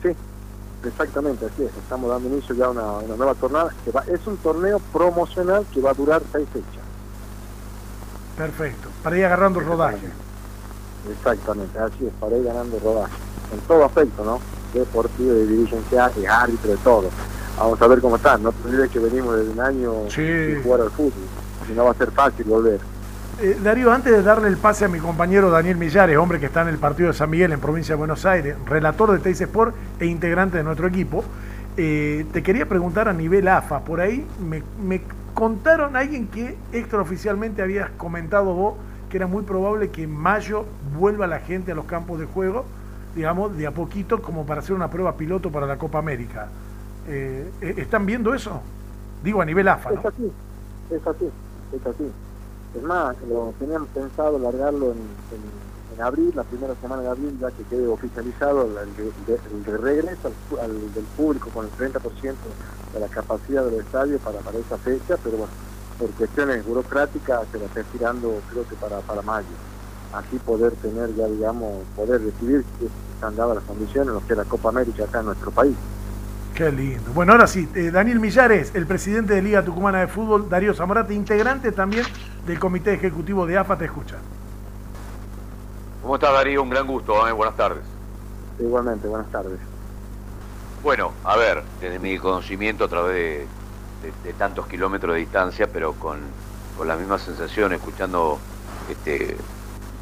Sí, 0.04 0.10
exactamente, 0.86 1.46
así 1.46 1.64
es. 1.64 1.76
Estamos 1.76 2.10
dando 2.10 2.30
inicio 2.30 2.54
ya 2.54 2.66
a 2.66 2.70
una, 2.70 3.16
nueva 3.18 3.34
tornada. 3.34 3.72
Que 3.84 3.92
va, 3.92 4.04
es 4.08 4.26
un 4.28 4.38
torneo 4.38 4.80
promocional 4.94 5.66
que 5.74 5.82
va 5.82 5.92
a 5.92 5.94
durar 5.94 6.22
seis 6.32 6.48
fechas. 6.54 6.81
Perfecto, 8.38 8.90
para 9.04 9.18
ir 9.18 9.26
agarrando 9.26 9.60
el 9.60 9.66
rodaje. 9.66 10.08
Exactamente, 11.12 11.78
así 11.80 12.06
es, 12.06 12.14
para 12.20 12.38
ir 12.38 12.44
ganando 12.44 12.80
rodaje. 12.80 13.14
En 13.54 13.60
todo 13.62 13.86
aspecto, 13.86 14.24
¿no? 14.24 14.40
Deportivo, 14.74 15.34
de 15.34 15.48
dirigencia, 15.48 16.10
de 16.10 16.28
árbitro, 16.28 16.72
de 16.72 16.78
todo 16.78 17.10
vamos 17.58 17.82
a 17.82 17.88
ver 17.88 18.02
cómo 18.02 18.16
están. 18.16 18.44
No 18.44 18.52
te 18.52 18.90
que 18.90 19.00
venimos 19.00 19.38
desde 19.38 19.52
un 19.52 19.60
año 19.60 19.94
sin 20.10 20.64
jugar 20.64 20.82
al 20.82 20.92
fútbol, 20.92 21.12
y 21.70 21.74
no 21.74 21.86
va 21.86 21.92
a 21.92 21.96
ser 21.96 22.12
fácil 22.12 22.46
volver. 22.46 22.80
Eh, 23.40 23.58
Darío, 23.64 23.92
antes 23.92 24.12
de 24.12 24.22
darle 24.22 24.50
el 24.50 24.58
pase 24.58 24.86
a 24.86 24.88
mi 24.88 25.00
compañero 25.00 25.50
Daniel 25.50 25.78
Millares, 25.78 26.18
hombre 26.18 26.40
que 26.40 26.48
está 26.48 26.62
en 26.62 26.68
el 26.68 26.78
partido 26.78 27.10
de 27.10 27.14
San 27.16 27.30
Miguel 27.30 27.52
en 27.52 27.60
provincia 27.60 27.94
de 27.94 27.98
Buenos 27.98 28.26
Aires, 28.26 28.56
relator 28.66 29.12
de 29.12 29.20
Teis 29.20 29.42
Sport 29.42 29.76
e 30.00 30.06
integrante 30.06 30.58
de 30.58 30.64
nuestro 30.64 30.88
equipo, 30.88 31.24
eh, 31.78 32.26
te 32.34 32.44
quería 32.44 32.68
preguntar 32.68 33.08
a 33.08 33.14
nivel 33.14 33.48
AFA, 33.48 33.80
por 33.80 34.02
ahí 34.02 34.28
me, 34.40 34.62
me 34.84 35.02
contaron 35.34 35.96
alguien 35.96 36.28
que 36.28 36.58
extraoficialmente 36.72 37.62
habías 37.62 37.90
comentado 37.92 38.54
vos 38.54 38.76
que 39.12 39.18
era 39.18 39.28
muy 39.28 39.44
probable 39.44 39.90
que 39.90 40.04
en 40.04 40.16
mayo 40.16 40.66
vuelva 40.98 41.28
la 41.28 41.40
gente 41.40 41.74
a 41.74 41.76
los 41.76 41.86
campos 41.86 42.18
de 42.18 42.26
juego, 42.26 42.64
digamos, 43.14 43.56
de 43.58 43.68
a 43.68 43.72
poquito 43.72 44.22
como 44.22 44.46
para 44.46 44.62
hacer 44.62 44.74
una 44.74 44.90
prueba 44.90 45.18
piloto 45.18 45.52
para 45.52 45.68
la 45.68 45.78
Copa 45.78 46.00
América. 46.00 46.48
Eh, 47.08 47.52
eh, 47.60 47.74
¿Están 47.78 48.06
viendo 48.06 48.34
eso? 48.34 48.62
Digo 49.22 49.42
a 49.42 49.46
nivel 49.46 49.68
AFA. 49.68 49.92
Es 49.92 50.06
así, 50.06 50.32
es 50.92 51.06
así, 51.06 51.30
es 51.76 51.86
así. 51.86 52.12
Es 52.74 52.84
más, 52.84 53.18
lo 53.28 53.54
teníamos 53.60 53.90
pensado 53.90 54.40
largarlo 54.40 54.94
en, 54.94 54.98
abril, 56.02 56.32
la 56.36 56.44
primera 56.44 56.74
semana 56.82 57.02
de 57.02 57.10
abril, 57.10 57.38
ya 57.40 57.52
que 57.52 57.64
quede 57.64 57.88
oficializado 57.88 58.64
el, 58.64 59.82
regreso 59.82 60.32
del 60.96 61.04
público 61.18 61.50
con 61.50 61.66
el 61.66 61.72
30% 61.72 62.34
de 62.94 63.00
la 63.00 63.08
capacidad 63.08 63.66
del 63.66 63.80
estadio 63.80 64.18
para, 64.20 64.40
para 64.40 64.58
esa 64.58 64.78
fecha, 64.78 65.18
pero 65.24 65.38
bueno, 65.38 65.54
por 65.98 66.10
cuestiones 66.12 66.66
burocráticas 66.66 67.42
se 67.52 67.60
la 67.60 67.66
está 67.66 67.82
estirando 67.82 68.42
creo 68.52 68.68
que 68.68 68.76
para, 68.76 69.00
para 69.00 69.22
mayo. 69.22 69.48
Así 70.14 70.38
poder 70.40 70.74
tener 70.74 71.16
ya, 71.16 71.28
digamos, 71.28 71.84
poder 71.96 72.20
decidir 72.20 72.66
si 72.80 72.88
están 73.14 73.36
dadas 73.36 73.56
las 73.56 73.64
condiciones 73.64 74.14
lo 74.14 74.26
que 74.26 74.34
es 74.34 74.38
la 74.38 74.46
Copa 74.46 74.70
América 74.70 75.04
acá 75.04 75.20
en 75.20 75.28
nuestro 75.28 75.52
país. 75.52 75.76
Qué 76.56 76.72
lindo. 76.72 77.14
Bueno, 77.14 77.32
ahora 77.32 77.48
sí, 77.48 77.70
eh, 77.76 77.92
Daniel 77.92 78.20
Millares, 78.20 78.72
el 78.74 78.86
presidente 78.86 79.36
de 79.36 79.42
Liga 79.42 79.64
Tucumana 79.64 80.00
de 80.00 80.08
Fútbol, 80.08 80.50
Darío 80.50 80.74
Zamorati, 80.74 81.14
integrante 81.14 81.72
también 81.72 82.06
del 82.46 82.60
Comité 82.60 82.94
Ejecutivo 82.94 83.46
de 83.46 83.58
AFA, 83.58 83.78
te 83.78 83.86
escucha. 83.86 84.18
¿Cómo 86.02 86.16
estás, 86.16 86.34
Darío? 86.34 86.64
Un 86.64 86.70
gran 86.72 86.88
gusto, 86.88 87.28
¿eh? 87.28 87.32
buenas 87.32 87.56
tardes. 87.56 87.84
Igualmente, 88.60 89.08
buenas 89.08 89.30
tardes. 89.32 89.60
Bueno, 90.82 91.12
a 91.24 91.38
ver, 91.38 91.62
desde 91.80 92.00
mi 92.00 92.18
conocimiento 92.18 92.86
a 92.86 92.88
través 92.88 93.48
de, 94.24 94.34
tantos 94.34 94.66
kilómetros 94.66 95.14
de 95.14 95.20
distancia, 95.20 95.68
pero 95.72 95.94
con, 95.94 96.20
la 96.84 96.96
misma 96.96 97.20
sensación, 97.20 97.74
escuchando 97.74 98.40
este, 98.90 99.38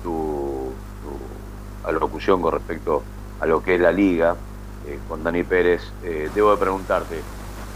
tu, 0.02 0.72
tu 1.04 1.90
alocución 1.90 2.42
con 2.42 2.54
respecto 2.54 3.04
a 3.42 3.46
lo 3.46 3.62
que 3.62 3.76
es 3.76 3.82
la 3.82 3.92
liga, 3.92 4.38
eh, 4.88 4.98
con 5.10 5.22
Dani 5.22 5.44
Pérez, 5.44 5.82
eh, 6.04 6.30
debo 6.34 6.52
de 6.52 6.58
preguntarte, 6.58 7.20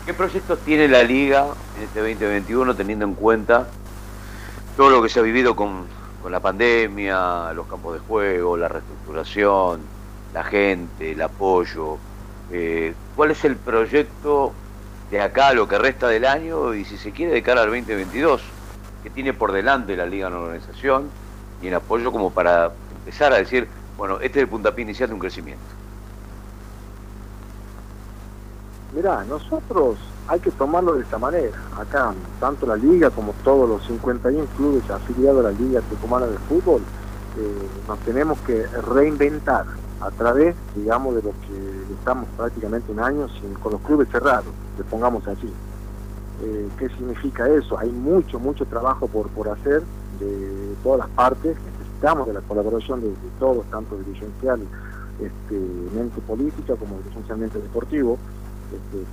¿qué 0.05 0.13
proyectos 0.13 0.59
tiene 0.59 0.87
la 0.87 1.03
liga 1.03 1.47
en 1.75 1.83
este 1.83 1.99
2021 1.99 2.73
teniendo 2.73 3.03
en 3.03 3.15
cuenta 3.15 3.67
todo 4.77 4.89
lo 4.89 5.03
que 5.03 5.09
se 5.09 5.19
ha 5.19 5.23
vivido 5.23 5.57
con, 5.57 5.87
la 6.31 6.39
pandemia, 6.39 7.53
los 7.53 7.67
campos 7.67 7.93
de 7.93 7.99
juego, 7.99 8.57
la 8.57 8.67
reestructuración, 8.67 9.81
la 10.33 10.43
gente, 10.43 11.11
el 11.11 11.21
apoyo? 11.21 11.97
Eh, 12.51 12.93
¿Cuál 13.15 13.31
es 13.31 13.43
el 13.45 13.55
proyecto 13.55 14.53
de 15.11 15.21
acá 15.21 15.53
lo 15.53 15.67
que 15.67 15.77
resta 15.77 16.07
del 16.07 16.25
año 16.25 16.73
y 16.73 16.85
si 16.85 16.97
se 16.97 17.11
quiere 17.11 17.33
de 17.33 17.43
cara 17.43 17.61
al 17.61 17.67
2022? 17.67 18.41
¿Qué 19.03 19.09
tiene 19.09 19.33
por 19.33 19.51
delante 19.51 19.97
la 19.97 20.05
liga 20.05 20.27
en 20.27 20.33
organización 20.33 21.09
y 21.61 21.67
en 21.67 21.73
apoyo 21.73 22.11
como 22.11 22.31
para 22.31 22.71
empezar 22.99 23.33
a 23.33 23.37
decir, 23.37 23.67
bueno, 23.97 24.15
este 24.21 24.39
es 24.39 24.43
el 24.43 24.47
puntapié 24.47 24.83
inicial 24.83 25.09
de 25.09 25.15
un 25.15 25.19
crecimiento? 25.19 25.63
Mirá, 28.93 29.23
nosotros 29.23 29.97
hay 30.27 30.39
que 30.39 30.51
tomarlo 30.51 30.93
de 30.93 31.03
esta 31.03 31.17
manera. 31.17 31.57
Acá, 31.77 32.13
tanto 32.39 32.65
la 32.65 32.75
liga 32.75 33.09
como 33.09 33.33
todos 33.43 33.67
los 33.67 33.85
51 33.87 34.45
clubes 34.57 34.89
afiliados 34.89 35.45
a 35.45 35.49
la 35.49 35.57
Liga 35.57 35.81
Tucumana 35.81 36.27
de 36.27 36.37
Fútbol, 36.37 36.81
eh, 37.37 37.67
nos 37.87 37.99
tenemos 37.99 38.37
que 38.39 38.65
reinventar 38.67 39.65
a 40.01 40.11
través, 40.11 40.55
digamos, 40.75 41.15
de 41.15 41.23
lo 41.23 41.31
que 41.31 41.93
estamos 41.97 42.27
prácticamente 42.37 42.91
un 42.91 42.99
año 42.99 43.27
con 43.61 43.71
los 43.71 43.81
clubes 43.81 44.09
cerrados, 44.09 44.53
le 44.77 44.83
pongamos 44.83 45.27
así. 45.27 45.51
Eh, 46.41 46.67
¿Qué 46.77 46.89
significa 46.89 47.47
eso? 47.47 47.77
Hay 47.77 47.89
mucho, 47.89 48.39
mucho 48.39 48.65
trabajo 48.65 49.07
por, 49.07 49.29
por 49.29 49.49
hacer 49.49 49.81
de 50.19 50.75
todas 50.83 50.99
las 50.99 51.09
partes. 51.09 51.55
Necesitamos 51.79 52.27
de 52.27 52.33
la 52.33 52.41
colaboración 52.41 53.01
de, 53.01 53.13
todos, 53.39 53.65
tanto 53.71 53.97
dirigencial, 53.97 54.59
este, 55.21 55.59
mente 55.95 56.19
política 56.21 56.75
como 56.75 56.97
dirigencialmente 56.97 57.59
deportivo. 57.59 58.17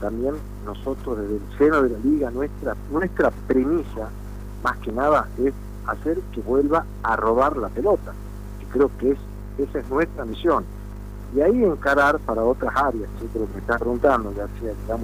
También 0.01 0.35
nosotros 0.65 1.19
desde 1.19 1.37
el 1.37 1.59
seno 1.59 1.83
de 1.83 1.91
la 1.91 1.99
liga, 1.99 2.31
nuestra, 2.31 2.77
nuestra 2.91 3.31
premisa, 3.47 4.09
más 4.63 4.77
que 4.79 4.93
nada, 4.93 5.29
es 5.39 5.53
hacer 5.87 6.19
que 6.33 6.41
vuelva 6.41 6.85
a 7.03 7.17
robar 7.17 7.57
la 7.57 7.69
pelota, 7.69 8.13
que 8.61 8.67
creo 8.67 8.91
que 8.99 9.13
es, 9.13 9.19
esa 9.59 9.79
es 9.79 9.89
nuestra 9.91 10.25
misión. 10.25 10.65
Y 11.35 11.41
ahí 11.41 11.65
encarar 11.65 12.19
para 12.21 12.43
otras 12.43 12.75
áreas, 12.75 13.09
que 13.33 13.39
lo 13.39 13.47
que 13.47 13.55
me 13.55 13.61
están 13.61 13.79
preguntando, 13.79 14.33
ya 14.33 14.49
sea, 14.61 14.97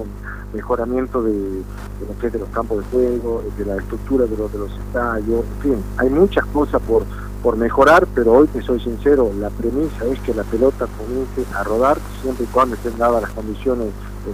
mejoramiento 0.52 1.22
de, 1.22 1.62
lo 2.06 2.18
que 2.20 2.26
es 2.26 2.32
de 2.32 2.38
los 2.40 2.48
campos 2.48 2.78
de 2.78 2.84
juego, 2.90 3.44
de 3.56 3.64
la 3.64 3.76
estructura 3.76 4.26
de 4.26 4.36
los, 4.36 4.52
de 4.52 4.58
los 4.58 4.70
estadios, 4.72 5.44
en 5.44 5.62
fin, 5.62 5.84
hay 5.98 6.10
muchas 6.10 6.44
cosas 6.46 6.82
por, 6.82 7.04
por 7.42 7.56
mejorar, 7.56 8.08
pero 8.12 8.32
hoy 8.32 8.48
te 8.48 8.60
soy 8.62 8.80
sincero, 8.80 9.30
la 9.38 9.50
premisa 9.50 10.04
es 10.06 10.18
que 10.20 10.34
la 10.34 10.42
pelota 10.42 10.88
comience 10.98 11.44
a 11.54 11.62
rodar 11.62 11.98
siempre 12.20 12.44
y 12.44 12.48
cuando 12.48 12.74
estén 12.74 12.98
dadas 12.98 13.22
las 13.22 13.30
condiciones 13.30 13.88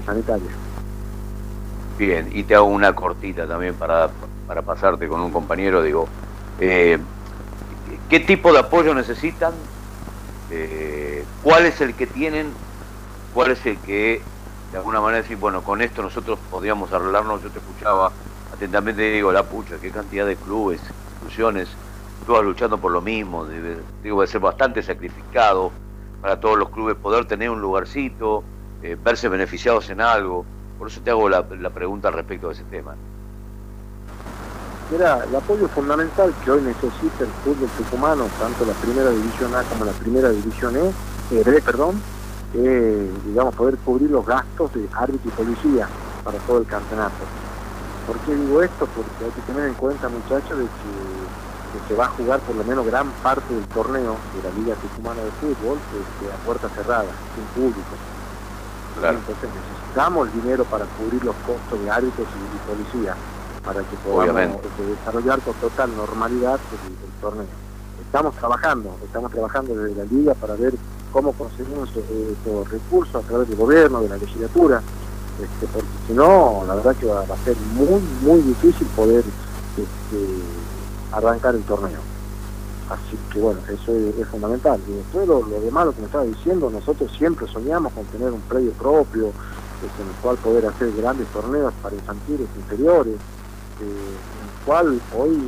sanitaria. 0.04 0.50
Bien, 1.98 2.30
y 2.32 2.42
te 2.44 2.54
hago 2.54 2.66
una 2.66 2.94
cortita 2.94 3.46
también 3.46 3.74
para, 3.74 4.10
para 4.46 4.62
pasarte 4.62 5.08
con 5.08 5.20
un 5.20 5.30
compañero, 5.30 5.82
digo, 5.82 6.08
eh, 6.58 6.98
¿qué 8.08 8.20
tipo 8.20 8.52
de 8.52 8.60
apoyo 8.60 8.94
necesitan? 8.94 9.52
Eh, 10.50 11.24
cuál 11.42 11.66
es 11.66 11.80
el 11.80 11.94
que 11.94 12.06
tienen, 12.06 12.52
cuál 13.34 13.52
es 13.52 13.64
el 13.66 13.78
que 13.78 14.20
de 14.72 14.78
alguna 14.78 15.00
manera 15.00 15.22
decir, 15.22 15.36
bueno, 15.36 15.62
con 15.62 15.82
esto 15.82 16.02
nosotros 16.02 16.38
podríamos 16.50 16.92
arreglarnos, 16.92 17.42
yo 17.42 17.50
te 17.50 17.58
escuchaba 17.58 18.10
atentamente, 18.52 19.02
digo, 19.02 19.30
la 19.30 19.42
pucha, 19.42 19.76
qué 19.80 19.90
cantidad 19.90 20.26
de 20.26 20.36
clubes, 20.36 20.80
instituciones, 20.80 21.68
todas 22.26 22.42
luchando 22.42 22.78
por 22.78 22.90
lo 22.90 23.02
mismo, 23.02 23.44
debe, 23.44 23.76
digo, 24.02 24.22
a 24.22 24.26
ser 24.26 24.40
bastante 24.40 24.82
sacrificado 24.82 25.70
para 26.22 26.40
todos 26.40 26.58
los 26.58 26.70
clubes 26.70 26.96
poder 26.96 27.26
tener 27.26 27.50
un 27.50 27.60
lugarcito, 27.60 28.42
eh, 28.82 28.96
verse 29.02 29.28
beneficiados 29.28 29.88
en 29.90 30.00
algo, 30.00 30.44
por 30.78 30.88
eso 30.88 31.00
te 31.02 31.10
hago 31.10 31.28
la, 31.28 31.44
la 31.60 31.70
pregunta 31.70 32.10
respecto 32.10 32.48
a 32.48 32.52
ese 32.52 32.64
tema. 32.64 32.94
Mira, 34.90 35.24
el 35.24 35.34
apoyo 35.34 35.68
fundamental 35.68 36.34
que 36.44 36.50
hoy 36.50 36.60
necesita 36.60 37.24
el 37.24 37.30
fútbol 37.44 37.68
tucumano, 37.78 38.26
tanto 38.38 38.66
la 38.66 38.74
primera 38.74 39.10
división 39.10 39.54
A 39.54 39.62
como 39.62 39.84
la 39.84 39.92
primera 39.92 40.28
división 40.28 40.76
E, 40.76 40.88
eh, 41.30 41.42
B, 41.44 41.62
perdón, 41.62 42.00
digamos, 42.52 43.54
poder 43.54 43.78
cubrir 43.78 44.10
los 44.10 44.26
gastos 44.26 44.74
de 44.74 44.86
árbitro 44.92 45.30
y 45.30 45.30
policía 45.30 45.88
para 46.22 46.38
todo 46.40 46.58
el 46.58 46.66
campeonato. 46.66 47.24
¿Por 48.06 48.18
qué 48.18 48.34
digo 48.34 48.62
esto? 48.62 48.86
Porque 48.94 49.24
hay 49.24 49.30
que 49.30 49.40
tener 49.42 49.68
en 49.68 49.74
cuenta, 49.74 50.08
muchachos, 50.08 50.58
de 50.58 50.64
que, 50.64 51.22
se 51.88 51.94
va 51.94 52.04
a 52.04 52.08
jugar 52.08 52.38
por 52.40 52.54
lo 52.54 52.64
menos 52.64 52.84
gran 52.84 53.08
parte 53.22 53.54
del 53.54 53.64
torneo 53.68 54.16
de 54.36 54.42
la 54.46 54.54
Liga 54.56 54.74
Tucumana 54.74 55.22
de 55.22 55.30
Fútbol 55.40 55.78
este, 55.78 56.30
a 56.30 56.36
puerta 56.44 56.68
cerrada, 56.68 57.08
sin 57.34 57.44
público. 57.62 57.96
Entonces 58.96 59.48
necesitamos 59.50 60.28
el 60.28 60.42
dinero 60.42 60.64
para 60.64 60.84
cubrir 60.84 61.24
los 61.24 61.34
costos 61.46 61.82
de 61.82 61.90
árbitros 61.90 62.26
y, 62.28 62.70
policía 62.70 63.14
para 63.64 63.80
que 63.80 63.96
podamos 63.96 64.56
este, 64.64 64.84
desarrollar 64.84 65.40
con 65.40 65.54
total 65.54 65.96
normalidad 65.96 66.58
el, 66.86 67.20
torneo. 67.20 67.46
Estamos 68.04 68.34
trabajando, 68.34 68.96
estamos 69.04 69.30
trabajando 69.30 69.74
desde 69.74 69.96
la 69.96 70.04
liga 70.04 70.34
para 70.34 70.54
ver 70.54 70.74
cómo 71.12 71.32
conseguimos 71.32 71.88
eh, 71.96 72.34
estos 72.36 72.70
recursos 72.70 73.14
a 73.14 73.26
través 73.26 73.48
del 73.48 73.56
gobierno, 73.56 74.02
de 74.02 74.08
la 74.08 74.16
legislatura, 74.16 74.82
este, 75.40 75.66
porque 75.72 75.88
si 76.06 76.12
no, 76.12 76.64
la 76.66 76.74
verdad 76.74 76.96
que 76.96 77.06
va, 77.06 77.20
a 77.20 77.44
ser 77.44 77.56
muy, 77.74 78.02
muy 78.22 78.40
difícil 78.42 78.86
poder 78.88 79.24
este, 79.76 80.26
arrancar 81.12 81.54
el 81.54 81.62
torneo. 81.62 82.11
Así 82.92 83.18
que 83.32 83.40
bueno, 83.40 83.60
eso 83.68 83.92
es, 83.92 84.26
fundamental. 84.28 84.78
Y 84.86 84.92
después 84.92 85.26
lo, 85.26 85.42
demás, 85.60 85.86
lo 85.86 85.92
que 85.92 86.00
me 86.00 86.06
estaba 86.06 86.24
diciendo, 86.24 86.68
nosotros 86.70 87.10
siempre 87.16 87.46
soñamos 87.46 87.92
con 87.92 88.04
tener 88.06 88.30
un 88.30 88.40
predio 88.42 88.72
propio, 88.72 89.28
este, 89.28 90.02
en 90.02 90.08
el 90.08 90.14
cual 90.20 90.36
poder 90.36 90.66
hacer 90.66 90.92
grandes 90.92 91.26
torneos 91.28 91.72
para 91.82 91.94
infantiles 91.94 92.48
inferiores, 92.56 93.14
eh, 93.14 93.80
en 93.80 94.48
el 94.48 94.64
cual 94.66 95.00
hoy 95.16 95.38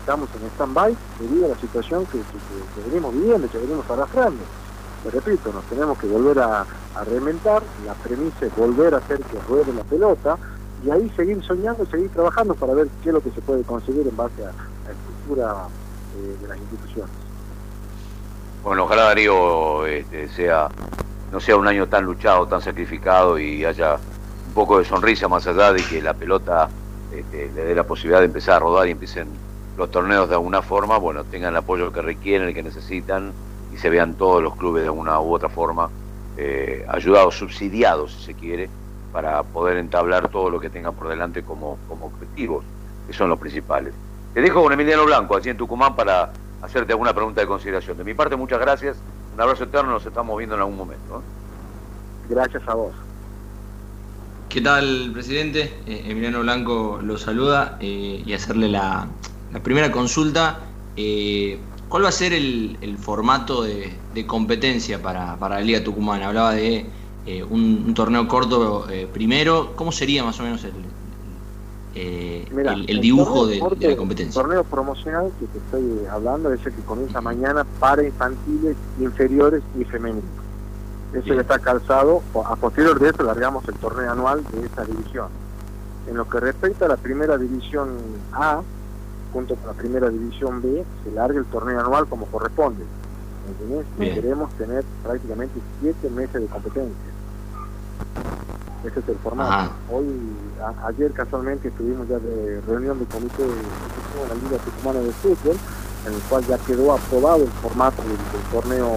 estamos 0.00 0.28
en 0.40 0.48
stand-by 0.54 0.96
debido 1.20 1.46
a 1.46 1.48
la 1.50 1.60
situación 1.60 2.06
que, 2.06 2.20
venimos 2.88 3.12
viviendo, 3.12 3.48
que 3.48 3.58
venimos 3.58 3.88
arrastrando. 3.90 4.40
Repito, 5.12 5.52
nos 5.52 5.64
tenemos 5.64 5.98
que 5.98 6.06
volver 6.06 6.38
a, 6.38 6.64
a 6.94 7.04
reinventar, 7.04 7.62
la 7.84 7.94
premisa 7.94 8.46
es 8.46 8.56
volver 8.56 8.94
a 8.94 8.98
hacer 8.98 9.20
que 9.20 9.38
ruede 9.48 9.72
la 9.72 9.84
pelota 9.84 10.38
y 10.84 10.90
ahí 10.90 11.12
seguir 11.16 11.42
soñando, 11.44 11.84
seguir 11.86 12.08
trabajando 12.10 12.54
para 12.54 12.72
ver 12.74 12.88
qué 13.02 13.10
es 13.10 13.14
lo 13.14 13.20
que 13.20 13.30
se 13.32 13.40
puede 13.40 13.62
conseguir 13.64 14.06
en 14.06 14.16
base 14.16 14.42
a 14.42 14.52
la 14.52 14.92
estructura 14.92 15.68
de 16.14 16.48
las 16.48 16.58
instituciones. 16.58 17.10
Bueno, 18.62 18.84
ojalá 18.84 19.04
Darío 19.04 19.86
este, 19.86 20.28
sea, 20.28 20.68
no 21.32 21.40
sea 21.40 21.56
un 21.56 21.66
año 21.66 21.88
tan 21.88 22.04
luchado, 22.04 22.46
tan 22.46 22.62
sacrificado 22.62 23.38
y 23.38 23.64
haya 23.64 23.96
un 24.46 24.54
poco 24.54 24.78
de 24.78 24.84
sonrisa 24.84 25.28
más 25.28 25.46
allá 25.46 25.72
de 25.72 25.82
que 25.82 26.00
la 26.00 26.14
pelota 26.14 26.68
este, 27.12 27.50
le 27.54 27.64
dé 27.64 27.74
la 27.74 27.84
posibilidad 27.84 28.20
de 28.20 28.26
empezar 28.26 28.56
a 28.56 28.58
rodar 28.60 28.86
y 28.86 28.92
empiecen 28.92 29.28
los 29.76 29.90
torneos 29.90 30.28
de 30.28 30.34
alguna 30.34 30.62
forma, 30.62 30.98
bueno, 30.98 31.24
tengan 31.24 31.50
el 31.50 31.56
apoyo 31.56 31.92
que 31.92 32.02
requieren, 32.02 32.48
el 32.48 32.54
que 32.54 32.62
necesitan 32.62 33.32
y 33.74 33.78
se 33.78 33.90
vean 33.90 34.14
todos 34.14 34.42
los 34.42 34.54
clubes 34.56 34.82
de 34.82 34.88
alguna 34.88 35.20
u 35.20 35.34
otra 35.34 35.48
forma 35.48 35.88
eh, 36.36 36.84
ayudados, 36.88 37.36
subsidiados, 37.36 38.12
si 38.12 38.24
se 38.26 38.34
quiere, 38.34 38.70
para 39.12 39.42
poder 39.42 39.76
entablar 39.78 40.28
todo 40.28 40.50
lo 40.50 40.60
que 40.60 40.70
tengan 40.70 40.94
por 40.94 41.08
delante 41.08 41.42
como, 41.42 41.78
como 41.88 42.06
objetivos, 42.06 42.64
que 43.06 43.12
son 43.12 43.28
los 43.28 43.38
principales. 43.38 43.92
Te 44.34 44.40
dejo 44.40 44.62
con 44.62 44.72
Emiliano 44.72 45.04
Blanco, 45.04 45.36
allí 45.36 45.50
en 45.50 45.56
Tucumán, 45.56 45.94
para 45.94 46.32
hacerte 46.62 46.92
alguna 46.92 47.14
pregunta 47.14 47.40
de 47.40 47.46
consideración. 47.46 47.96
De 47.98 48.04
mi 48.04 48.14
parte, 48.14 48.36
muchas 48.36 48.60
gracias, 48.60 48.96
un 49.34 49.40
abrazo 49.40 49.64
eterno, 49.64 49.90
nos 49.90 50.06
estamos 50.06 50.36
viendo 50.38 50.54
en 50.56 50.62
algún 50.62 50.76
momento. 50.76 51.22
Gracias 52.28 52.62
a 52.66 52.74
vos. 52.74 52.94
¿Qué 54.48 54.60
tal, 54.60 55.10
presidente? 55.12 55.74
Eh, 55.86 56.04
Emiliano 56.06 56.40
Blanco 56.40 57.00
lo 57.02 57.16
saluda 57.18 57.78
eh, 57.80 58.22
y 58.24 58.32
hacerle 58.32 58.68
la, 58.68 59.06
la 59.52 59.60
primera 59.60 59.90
consulta. 59.90 60.60
¿Cuál 61.92 62.04
va 62.04 62.08
a 62.08 62.12
ser 62.12 62.32
el, 62.32 62.96
formato 62.98 63.64
de, 63.64 63.92
competencia 64.26 65.02
para, 65.02 65.36
la 65.38 65.60
Liga 65.60 65.84
Tucumana? 65.84 66.28
Hablaba 66.28 66.54
de 66.54 66.86
eh, 67.26 67.42
un, 67.42 67.92
torneo 67.92 68.26
corto 68.26 68.88
eh, 68.88 69.06
primero. 69.12 69.74
¿Cómo 69.76 69.92
sería 69.92 70.24
más 70.24 70.40
o 70.40 70.42
menos 70.42 70.64
el, 70.64 70.72
eh, 71.94 72.46
el, 72.88 73.00
dibujo 73.00 73.46
de, 73.46 73.58
la 73.58 73.96
competencia? 73.96 74.40
El 74.40 74.46
torneo 74.46 74.64
promocional 74.64 75.30
que 75.38 75.46
te 75.46 75.58
estoy 75.58 76.06
hablando 76.10 76.52
es 76.52 76.64
el 76.64 76.72
que 76.72 76.82
comienza 76.82 77.20
mañana 77.20 77.64
para 77.78 78.02
infantiles, 78.02 78.76
inferiores 79.00 79.62
y 79.78 79.84
femeninos. 79.84 80.24
Eso 81.12 81.34
ya 81.34 81.42
está 81.42 81.58
calzado. 81.58 82.22
A 82.44 82.56
posterior 82.56 82.98
de 82.98 83.10
eso 83.10 83.22
largamos 83.22 83.66
el 83.68 83.74
torneo 83.74 84.10
anual 84.10 84.42
de 84.52 84.66
esta 84.66 84.84
división. 84.84 85.28
En 86.08 86.16
lo 86.16 86.28
que 86.28 86.40
respecta 86.40 86.86
a 86.86 86.88
la 86.88 86.96
primera 86.96 87.36
división 87.36 87.90
A, 88.32 88.62
junto 89.32 89.54
con 89.56 89.66
la 89.66 89.74
primera 89.74 90.08
división 90.08 90.62
B, 90.62 90.84
se 91.04 91.10
largue 91.12 91.38
el 91.38 91.46
torneo 91.46 91.80
anual 91.80 92.06
como 92.06 92.26
corresponde. 92.26 92.84
Queremos 93.98 94.50
tener 94.52 94.84
prácticamente 95.02 95.60
siete 95.80 96.08
meses 96.10 96.40
de 96.40 96.46
competencia. 96.46 97.12
Ese 98.84 99.00
es 99.00 99.08
el 99.08 99.16
formato. 99.16 99.72
Hoy, 99.90 100.06
ayer 100.86 101.12
casualmente 101.12 101.68
estuvimos 101.68 102.08
ya 102.08 102.18
de 102.18 102.60
reunión 102.66 102.98
del 102.98 103.08
comité 103.08 103.42
de 103.42 104.28
la 104.28 104.34
Liga 104.34 104.58
Tucumana 104.64 105.00
de 105.00 105.12
Fútbol, 105.12 105.56
en 106.06 106.14
el 106.14 106.20
cual 106.22 106.44
ya 106.46 106.58
quedó 106.58 106.92
aprobado 106.92 107.44
el 107.44 107.50
formato 107.50 108.02
del 108.02 108.18
torneo 108.50 108.90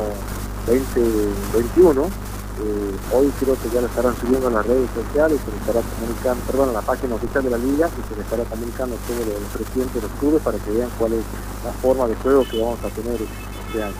2021 0.68 2.26
eh, 2.58 2.96
hoy 3.12 3.30
creo 3.38 3.56
que 3.62 3.70
ya 3.70 3.82
lo 3.82 3.88
estarán 3.88 4.16
subiendo 4.16 4.48
en 4.48 4.54
las 4.54 4.66
redes 4.66 4.90
sociales, 4.96 5.42
se 5.44 5.52
le 5.52 5.58
estará 5.58 5.82
comunicando, 5.82 6.42
perdón, 6.46 6.70
a 6.70 6.74
la 6.74 6.82
página 6.82 7.16
oficial 7.16 7.44
de 7.44 7.50
la 7.50 7.58
liga 7.58 7.90
y 7.90 8.08
se 8.08 8.16
le 8.16 8.22
estará 8.22 8.44
comunicando 8.46 8.96
a 8.96 9.00
todos 9.00 9.28
los 9.28 9.50
presidentes 9.52 9.96
de 9.96 10.02
los 10.08 10.12
clubes 10.20 10.42
para 10.42 10.58
que 10.60 10.72
vean 10.72 10.90
cuál 10.98 11.14
es 11.14 11.24
la 11.66 11.72
forma 11.74 12.08
de 12.08 12.16
juego 12.16 12.46
que 12.50 12.62
vamos 12.62 12.80
a 12.80 12.90
tener 12.90 13.20
este 13.22 13.84
año. 13.84 13.96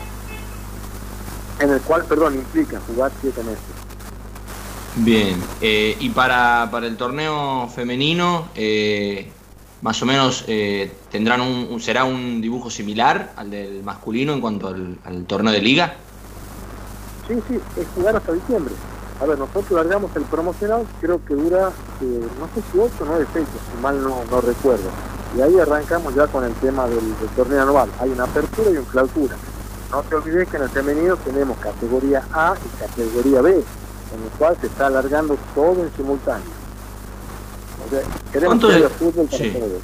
En 1.60 1.70
el 1.70 1.80
cual, 1.82 2.04
perdón, 2.04 2.34
implica 2.34 2.80
jugar 2.86 3.12
siete 3.20 3.42
meses. 3.42 3.60
Bien, 4.96 5.40
eh, 5.60 5.96
y 6.00 6.08
para, 6.10 6.68
para 6.70 6.86
el 6.86 6.96
torneo 6.96 7.68
femenino, 7.68 8.48
eh, 8.54 9.30
más 9.82 10.02
o 10.02 10.06
menos 10.06 10.44
tendrán 11.10 11.40
un, 11.42 11.80
será 11.80 12.04
un 12.04 12.40
dibujo 12.40 12.70
similar 12.70 13.34
al 13.36 13.50
del 13.50 13.82
masculino 13.82 14.32
en 14.32 14.40
cuanto 14.40 14.68
al 14.68 15.24
torneo 15.26 15.52
de 15.52 15.60
liga. 15.60 15.96
Sí, 17.28 17.34
sí, 17.48 17.58
es 17.76 17.86
jugar 17.94 18.16
hasta 18.16 18.32
diciembre. 18.32 18.72
A 19.20 19.24
ver, 19.24 19.38
nosotros 19.38 19.70
largamos 19.72 20.14
el 20.14 20.24
promocional, 20.24 20.86
creo 21.00 21.24
que 21.24 21.34
dura, 21.34 21.70
eh, 22.02 22.28
no 22.38 22.46
sé 22.54 22.62
si 22.70 22.78
8 22.78 22.92
o 23.00 23.04
9 23.06 23.26
fechas, 23.32 23.48
si 23.72 23.82
mal 23.82 24.00
no, 24.02 24.22
no, 24.30 24.40
recuerdo. 24.42 24.90
Y 25.36 25.40
ahí 25.40 25.58
arrancamos 25.58 26.14
ya 26.14 26.26
con 26.26 26.44
el 26.44 26.52
tema 26.54 26.86
del, 26.86 27.00
torneo 27.34 27.62
anual. 27.62 27.88
Hay 27.98 28.10
una 28.10 28.24
apertura 28.24 28.70
y 28.70 28.76
una 28.76 28.88
clausura. 28.88 29.36
No 29.90 30.02
te 30.02 30.14
olvides 30.16 30.48
que 30.48 30.56
en 30.58 30.64
el 30.64 30.68
femenino 30.68 31.16
tenemos 31.16 31.56
categoría 31.58 32.22
A 32.32 32.54
y 32.54 32.78
categoría 32.78 33.40
B, 33.40 33.64
en 34.14 34.22
el 34.22 34.30
cual 34.38 34.56
se 34.60 34.66
está 34.66 34.86
alargando 34.86 35.36
todo 35.54 35.82
en 35.82 35.90
simultáneo. 35.96 36.46
O 37.86 37.90
sea, 37.90 38.00
queremos 38.32 38.58
que 38.58 38.88
fútbol 38.88 39.26
para 39.26 39.52
todos. 39.52 39.82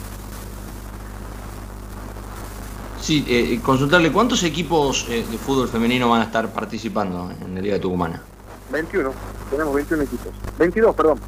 Sí, 3.01 3.25
eh, 3.29 3.61
consultarle, 3.63 4.13
¿cuántos 4.13 4.45
equipos 4.45 5.07
eh, 5.09 5.27
de 5.29 5.37
fútbol 5.37 5.69
femenino 5.69 6.09
van 6.09 6.21
a 6.21 6.25
estar 6.25 6.53
participando 6.53 7.33
en 7.45 7.55
la 7.55 7.61
Liga 7.61 7.81
Tucumana? 7.81 8.23
21, 8.71 9.11
tenemos 9.51 9.75
21 9.75 10.03
equipos. 10.05 10.33
22, 10.59 10.95
perdón. 10.95 11.19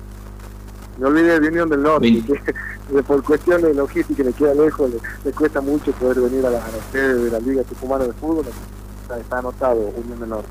Me 0.98 1.06
olvidé 1.06 1.40
de 1.40 1.48
Unión 1.48 1.68
del 1.68 1.82
Norte, 1.82 2.22
que, 2.22 3.02
por 3.02 3.24
cuestión 3.24 3.60
de 3.60 3.74
logística 3.74 4.22
le 4.22 4.32
queda 4.32 4.54
lejos, 4.54 4.88
le, 5.24 5.32
cuesta 5.32 5.60
mucho 5.60 5.90
poder 5.92 6.20
venir 6.20 6.46
a 6.46 6.50
la, 6.50 6.62
sede 6.92 7.24
de 7.24 7.30
la 7.32 7.40
Liga 7.40 7.64
Tucumana 7.64 8.04
de 8.04 8.12
Fútbol. 8.12 8.46
Está, 9.20 9.38
anotado 9.38 9.92
Unión 9.96 10.20
del 10.20 10.28
Norte. 10.28 10.48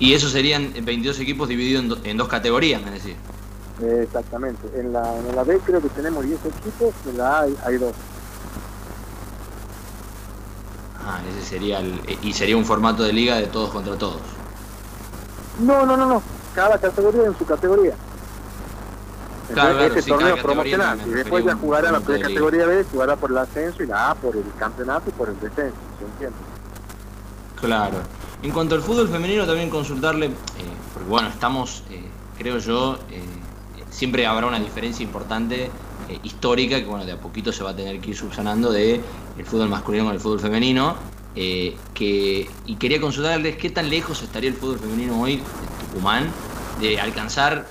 Y 0.00 0.14
esos 0.14 0.32
serían 0.32 0.72
22 0.82 1.20
equipos 1.20 1.46
divididos 1.46 1.98
en, 2.04 2.16
dos 2.16 2.26
categorías, 2.26 2.82
me 2.82 2.90
decís. 2.90 3.14
exactamente. 3.82 4.66
En 4.74 4.94
la, 4.94 5.16
en 5.16 5.36
la 5.36 5.44
B 5.44 5.60
creo 5.64 5.80
que 5.82 5.90
tenemos 5.90 6.24
10 6.24 6.40
equipos, 6.46 6.94
en 7.06 7.18
la 7.18 7.38
A 7.38 7.40
hay, 7.42 7.56
hay 7.66 7.76
dos. 7.76 7.92
Ah, 11.06 11.20
ese 11.30 11.46
sería 11.46 11.80
el, 11.80 12.00
eh, 12.08 12.18
y 12.22 12.32
sería 12.32 12.56
un 12.56 12.64
formato 12.64 13.02
de 13.02 13.12
liga 13.12 13.36
de 13.36 13.46
todos 13.48 13.70
contra 13.70 13.96
todos. 13.96 14.22
No, 15.60 15.84
no, 15.84 15.98
no, 15.98 16.06
no. 16.06 16.22
Cada 16.54 16.78
categoría 16.78 17.24
en 17.24 17.36
su 17.36 17.44
categoría. 17.44 17.94
Claro, 19.52 19.76
claro, 19.76 19.94
ese 19.94 20.08
torneo 20.08 20.36
promocional. 20.38 20.98
Y 21.06 21.10
después 21.10 21.44
ya 21.44 21.54
jugará 21.56 21.92
la 21.92 22.00
categoría 22.00 22.64
B, 22.64 22.84
jugará 22.90 23.16
por 23.16 23.30
el 23.32 23.38
ascenso 23.38 23.82
y 23.82 23.86
la 23.86 24.12
A 24.12 24.14
por 24.14 24.34
el 24.34 24.44
campeonato 24.58 25.10
y 25.10 25.12
por 25.12 25.28
el 25.28 25.38
descenso, 25.40 25.76
¿se 25.98 26.04
entiende? 26.06 26.36
Claro. 27.60 27.96
En 28.42 28.52
cuanto 28.52 28.74
al 28.74 28.80
fútbol 28.80 29.06
femenino, 29.08 29.44
también 29.44 29.68
consultarle, 29.68 30.26
eh, 30.26 30.30
porque 30.94 31.08
bueno, 31.08 31.28
estamos, 31.28 31.84
eh, 31.90 32.00
creo 32.38 32.58
yo, 32.58 32.98
eh, 33.10 33.20
siempre 33.90 34.26
habrá 34.26 34.46
una 34.46 34.58
diferencia 34.58 35.04
importante 35.04 35.70
histórica 36.24 36.80
que 36.80 36.86
bueno, 36.86 37.04
de 37.04 37.12
a 37.12 37.20
poquito 37.20 37.52
se 37.52 37.62
va 37.62 37.70
a 37.70 37.76
tener 37.76 38.00
que 38.00 38.10
ir 38.10 38.16
subsanando 38.16 38.72
de 38.72 39.00
el 39.38 39.46
fútbol 39.46 39.68
masculino 39.68 40.06
con 40.06 40.14
el 40.14 40.20
fútbol 40.20 40.40
femenino. 40.40 40.96
que, 41.34 42.50
y 42.66 42.74
quería 42.76 43.00
consultarles 43.00 43.56
qué 43.56 43.70
tan 43.70 43.88
lejos 43.88 44.20
estaría 44.20 44.50
el 44.50 44.56
fútbol 44.56 44.80
femenino 44.80 45.20
hoy 45.20 45.34
en 45.34 45.86
Tucumán 45.86 46.28
de 46.80 46.98
alcanzar 46.98 47.68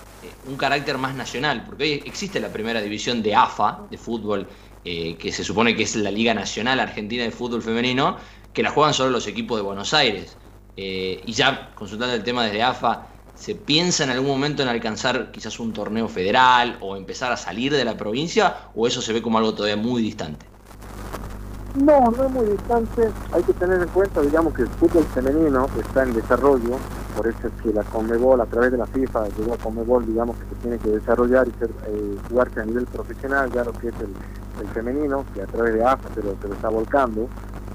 un 0.47 0.55
carácter 0.55 0.97
más 0.97 1.15
nacional, 1.15 1.65
porque 1.65 1.83
hoy 1.83 2.03
existe 2.05 2.39
la 2.39 2.47
primera 2.47 2.79
división 2.79 3.21
de 3.21 3.35
AFA, 3.35 3.79
de 3.91 3.97
fútbol, 3.97 4.47
que 4.83 5.31
se 5.33 5.43
supone 5.43 5.75
que 5.75 5.83
es 5.83 5.97
la 5.97 6.11
Liga 6.11 6.33
Nacional 6.33 6.79
Argentina 6.79 7.23
de 7.23 7.31
Fútbol 7.31 7.61
Femenino, 7.61 8.15
que 8.53 8.63
la 8.63 8.69
juegan 8.69 8.93
solo 8.93 9.09
los 9.09 9.27
equipos 9.27 9.57
de 9.57 9.63
Buenos 9.63 9.93
Aires. 9.93 10.37
Eh, 10.77 11.21
y 11.25 11.33
ya 11.33 11.71
consultando 11.75 12.15
el 12.15 12.23
tema 12.23 12.45
desde 12.45 12.63
AFA, 12.63 13.07
¿se 13.35 13.55
piensa 13.55 14.03
en 14.03 14.11
algún 14.11 14.29
momento 14.29 14.63
en 14.63 14.69
alcanzar 14.69 15.31
quizás 15.31 15.59
un 15.59 15.73
torneo 15.73 16.07
federal 16.07 16.77
o 16.81 16.95
empezar 16.95 17.31
a 17.31 17.37
salir 17.37 17.73
de 17.73 17.85
la 17.85 17.97
provincia 17.97 18.69
o 18.75 18.87
eso 18.87 19.01
se 19.01 19.13
ve 19.13 19.21
como 19.21 19.37
algo 19.37 19.53
todavía 19.53 19.77
muy 19.77 20.01
distante? 20.01 20.45
No, 21.75 22.11
no 22.11 22.25
es 22.25 22.31
muy 22.31 22.45
distante. 22.47 23.09
Hay 23.31 23.43
que 23.43 23.53
tener 23.53 23.81
en 23.81 23.87
cuenta, 23.89 24.21
digamos, 24.21 24.53
que 24.53 24.63
el 24.63 24.67
fútbol 24.69 25.05
femenino 25.13 25.67
está 25.79 26.03
en 26.03 26.13
desarrollo, 26.13 26.77
por 27.15 27.27
eso 27.27 27.47
es 27.47 27.61
que 27.61 27.71
la 27.73 27.83
Conmebol, 27.83 28.41
a 28.41 28.45
través 28.45 28.71
de 28.71 28.77
la 28.77 28.87
FIFA, 28.87 29.27
llegó 29.37 29.53
a 29.53 29.57
Conmebol, 29.57 30.05
digamos, 30.05 30.35
que 30.37 30.45
se 30.45 30.55
tiene 30.61 30.77
que 30.77 30.89
desarrollar 30.89 31.47
y 31.47 31.51
ser, 31.59 31.69
eh, 31.87 32.17
jugarse 32.29 32.61
a 32.61 32.65
nivel 32.65 32.85
profesional, 32.85 33.51
ya 33.51 33.63
lo 33.63 33.73
que 33.73 33.89
es 33.89 33.93
el, 33.99 34.67
femenino, 34.73 35.23
que 35.33 35.41
a 35.41 35.45
través 35.45 35.73
de 35.73 35.83
AFA 35.85 36.09
se 36.13 36.21
lo, 36.21 36.35
se 36.41 36.47
lo 36.47 36.53
está 36.53 36.69
volcando. 36.69 37.23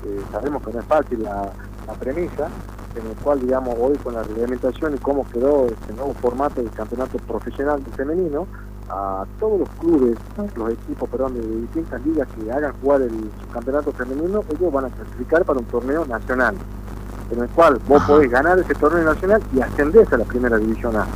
Eh, 0.04 0.20
sabemos 0.30 0.62
que 0.62 0.72
no 0.72 0.80
es 0.80 0.86
fácil 0.86 1.22
la, 1.22 1.50
premisa, 1.98 2.48
en 2.96 3.06
el 3.06 3.16
cual, 3.16 3.40
digamos, 3.40 3.74
hoy 3.80 3.96
con 3.98 4.14
la 4.14 4.22
reglamentación 4.22 4.94
y 4.94 4.98
cómo 4.98 5.26
quedó 5.28 5.66
este 5.66 5.92
nuevo 5.94 6.14
formato 6.14 6.62
del 6.62 6.70
campeonato 6.70 7.18
profesional 7.18 7.82
femenino, 7.96 8.46
a 8.88 9.24
todos 9.40 9.60
los 9.60 9.68
clubes, 9.80 10.16
los 10.56 10.70
equipos 10.70 11.08
perdón, 11.08 11.34
de 11.34 11.60
distintas 11.60 12.04
ligas 12.04 12.28
que 12.36 12.52
hagan 12.52 12.72
jugar 12.80 13.02
el 13.02 13.30
campeonato 13.52 13.92
femenino, 13.92 14.44
ellos 14.50 14.72
van 14.72 14.84
a 14.86 14.88
clasificar 14.90 15.44
para 15.44 15.58
un 15.58 15.64
torneo 15.66 16.04
nacional, 16.04 16.54
en 17.30 17.42
el 17.42 17.48
cual 17.50 17.80
vos 17.88 18.02
podés 18.04 18.30
ganar 18.30 18.58
ese 18.58 18.74
torneo 18.74 19.04
nacional 19.04 19.42
y 19.54 19.60
ascender 19.60 20.06
a 20.10 20.16
la 20.18 20.24
primera 20.24 20.58
división 20.58 20.96
A. 20.96 21.06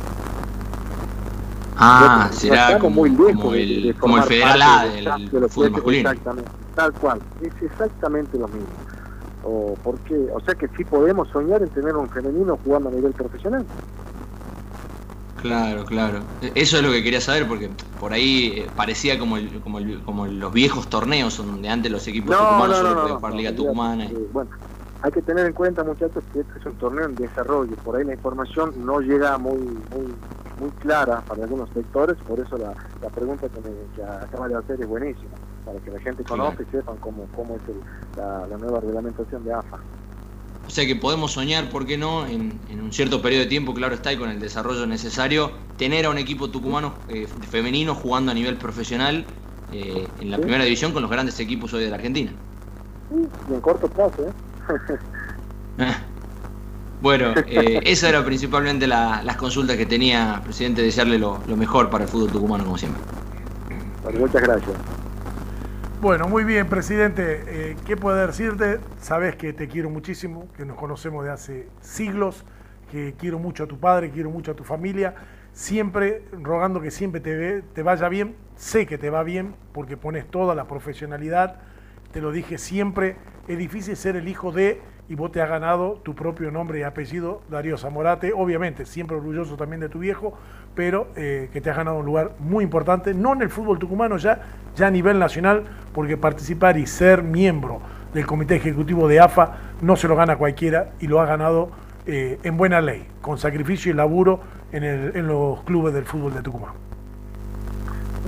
Ah, 1.81 2.27
será 2.33 2.77
como, 2.77 2.95
muy 2.95 3.09
lejos 3.11 3.35
como 3.35 3.53
el, 3.53 3.95
como 3.97 4.17
el 4.17 4.23
Federal 4.23 4.61
A 4.61 4.85
del, 4.85 5.49
fútbol 5.49 5.71
masculino. 5.71 6.09
Exactamente, 6.09 6.51
tal 6.75 6.93
cual, 6.93 7.19
es 7.41 7.53
exactamente 7.61 8.37
lo 8.37 8.47
mismo. 8.47 8.67
O, 9.43 9.75
porque, 9.83 10.15
o 10.33 10.39
sea 10.41 10.55
que 10.55 10.67
sí 10.75 10.83
podemos 10.83 11.27
soñar 11.29 11.61
en 11.61 11.69
tener 11.69 11.95
un 11.95 12.09
femenino 12.09 12.57
jugando 12.63 12.89
a 12.89 12.91
nivel 12.91 13.13
profesional. 13.13 13.65
Claro, 15.41 15.85
claro. 15.85 16.19
Eso 16.55 16.77
es 16.77 16.83
lo 16.83 16.91
que 16.91 17.01
quería 17.01 17.21
saber, 17.21 17.47
porque 17.47 17.69
por 17.99 18.11
ahí 18.11 18.53
eh, 18.57 18.67
parecía 18.75 19.17
como 19.17 19.37
el, 19.37 19.61
como, 19.61 19.79
el, 19.79 20.01
como 20.01 20.27
los 20.27 20.51
viejos 20.51 20.89
torneos 20.89 21.37
donde 21.37 21.69
antes 21.69 21.89
los 21.91 22.05
equipos 22.07 22.35
tucumanos 22.35 22.77
solo 22.77 23.01
podían 23.01 23.17
jugar 23.17 23.35
Liga 23.35 23.55
Tucumana. 23.55 24.09
bueno, 24.33 24.49
hay 25.01 25.11
que 25.11 25.21
tener 25.21 25.45
en 25.45 25.53
cuenta, 25.53 25.83
muchachos, 25.85 26.21
que 26.33 26.41
este 26.41 26.59
es 26.59 26.65
un 26.65 26.73
torneo 26.73 27.05
en 27.05 27.15
desarrollo. 27.15 27.73
Por 27.77 27.95
ahí 27.95 28.03
la 28.03 28.13
información 28.13 28.73
no 28.85 28.99
llega 28.99 29.37
muy, 29.37 29.59
muy 29.59 30.13
muy 30.59 30.69
clara 30.71 31.21
para 31.27 31.43
algunos 31.43 31.69
sectores, 31.69 32.17
por 32.27 32.39
eso 32.39 32.57
la, 32.57 32.73
pregunta 33.09 33.47
que, 33.49 33.61
me, 33.61 34.03
acaba 34.03 34.47
de 34.47 34.55
hacer 34.55 34.81
es 34.81 34.87
buenísima, 34.87 35.31
para 35.69 35.85
que 35.85 35.91
la 35.91 35.99
gente 35.99 36.23
conozca 36.23 36.63
y 36.63 36.71
sepan 36.71 36.97
cómo, 36.97 37.27
cómo 37.35 37.55
es 37.55 37.61
la, 38.17 38.57
nueva 38.57 38.79
reglamentación 38.79 39.43
de 39.43 39.53
AFA. 39.53 39.77
O 40.65 40.69
sea 40.71 40.85
que 40.85 40.95
podemos 40.95 41.33
soñar, 41.33 41.69
¿por 41.69 41.85
qué 41.85 41.97
no? 41.97 42.25
En, 42.25 42.59
un 42.71 42.91
cierto 42.91 43.21
periodo 43.21 43.43
de 43.43 43.49
tiempo, 43.49 43.73
claro 43.75 43.93
está, 43.93 44.11
y 44.11 44.17
con 44.17 44.29
el 44.29 44.39
desarrollo 44.39 44.87
necesario, 44.87 45.51
tener 45.77 46.07
a 46.07 46.09
un 46.09 46.17
equipo 46.17 46.49
tucumano 46.49 46.93
eh, 47.07 47.27
femenino 47.49 47.93
jugando 47.93 48.31
a 48.31 48.33
nivel 48.33 48.57
profesional 48.57 49.25
eh, 49.71 50.07
en 50.19 50.31
la 50.31 50.37
primera 50.37 50.63
división 50.63 50.91
con 50.91 51.03
los 51.03 51.11
grandes 51.11 51.39
equipos 51.39 51.71
hoy 51.73 51.83
de 51.83 51.89
la 51.91 51.97
Argentina. 51.97 52.31
Sí, 53.09 53.27
y 53.49 53.53
en 53.53 53.61
corto 53.61 53.87
plazo, 53.87 54.23
¿eh? 54.23 55.93
Bueno, 57.01 57.33
eh, 57.45 57.79
esa 57.85 58.09
era 58.09 58.25
principalmente 58.25 58.87
las 58.87 59.37
consultas 59.37 59.77
que 59.77 59.85
tenía, 59.85 60.41
presidente, 60.43 60.81
desearle 60.81 61.19
lo, 61.19 61.39
mejor 61.55 61.91
para 61.91 62.05
el 62.05 62.09
fútbol 62.09 62.31
tucumano, 62.31 62.63
como 62.63 62.77
siempre. 62.77 63.01
muchas 64.17 64.41
gracias. 64.41 64.75
Bueno, 66.01 66.29
muy 66.29 66.45
bien, 66.45 66.67
presidente. 66.67 67.43
Eh, 67.45 67.75
¿Qué 67.85 67.97
puedo 67.97 68.15
decirte? 68.25 68.79
Sabes 69.01 69.35
que 69.35 69.51
te 69.51 69.67
quiero 69.67 69.89
muchísimo, 69.89 70.47
que 70.55 70.63
nos 70.63 70.77
conocemos 70.77 71.25
de 71.25 71.31
hace 71.31 71.67
siglos, 71.81 72.45
que 72.89 73.15
quiero 73.17 73.37
mucho 73.37 73.65
a 73.65 73.67
tu 73.67 73.77
padre, 73.81 74.09
quiero 74.09 74.29
mucho 74.29 74.51
a 74.51 74.55
tu 74.55 74.63
familia. 74.63 75.15
Siempre 75.51 76.23
rogando 76.31 76.79
que 76.79 76.89
siempre 76.89 77.19
te, 77.19 77.63
te 77.63 77.83
vaya 77.83 78.07
bien. 78.07 78.37
Sé 78.55 78.85
que 78.85 78.97
te 78.97 79.09
va 79.09 79.23
bien 79.23 79.55
porque 79.73 79.97
pones 79.97 80.25
toda 80.31 80.55
la 80.55 80.69
profesionalidad. 80.69 81.59
Te 82.13 82.21
lo 82.21 82.31
dije 82.31 82.57
siempre. 82.57 83.17
Es 83.49 83.57
difícil 83.57 83.97
ser 83.97 84.15
el 84.15 84.29
hijo 84.29 84.53
de 84.53 84.79
y 85.09 85.15
vos 85.15 85.31
te 85.31 85.41
has 85.41 85.49
ganado 85.49 85.99
tu 86.03 86.13
propio 86.13 86.51
nombre 86.51 86.79
y 86.79 86.83
apellido, 86.83 87.41
Darío 87.49 87.77
Zamorate, 87.79 88.31
obviamente 88.31 88.85
siempre 88.85 89.17
orgulloso 89.17 89.57
también 89.57 89.79
de 89.81 89.89
tu 89.89 89.99
viejo, 89.99 90.37
pero 90.75 91.07
eh, 91.15 91.49
que 91.51 91.61
te 91.61 91.71
has 91.71 91.77
ganado 91.77 91.97
un 91.97 92.05
lugar 92.05 92.33
muy 92.37 92.63
importante, 92.63 93.15
no 93.15 93.33
en 93.33 93.41
el 93.41 93.49
fútbol 93.49 93.79
tucumano 93.79 94.17
ya, 94.17 94.43
ya 94.75 94.87
a 94.87 94.91
nivel 94.91 95.17
nacional, 95.17 95.63
porque 95.93 96.15
participar 96.15 96.77
y 96.77 96.85
ser 96.85 97.23
miembro 97.23 97.81
del 98.13 98.27
comité 98.27 98.55
ejecutivo 98.55 99.07
de 99.07 99.19
AFA 99.19 99.57
no 99.81 99.95
se 99.95 100.07
lo 100.07 100.15
gana 100.15 100.37
cualquiera 100.37 100.91
y 100.99 101.07
lo 101.07 101.19
ha 101.19 101.25
ganado 101.25 101.71
eh, 102.05 102.39
en 102.43 102.55
buena 102.55 102.79
ley, 102.79 103.07
con 103.21 103.39
sacrificio 103.39 103.91
y 103.91 103.95
laburo 103.95 104.41
en, 104.71 104.83
en 104.83 105.27
los 105.27 105.63
clubes 105.63 105.91
del 105.95 106.05
fútbol 106.05 106.35
de 106.35 106.43
Tucumán. 106.43 106.73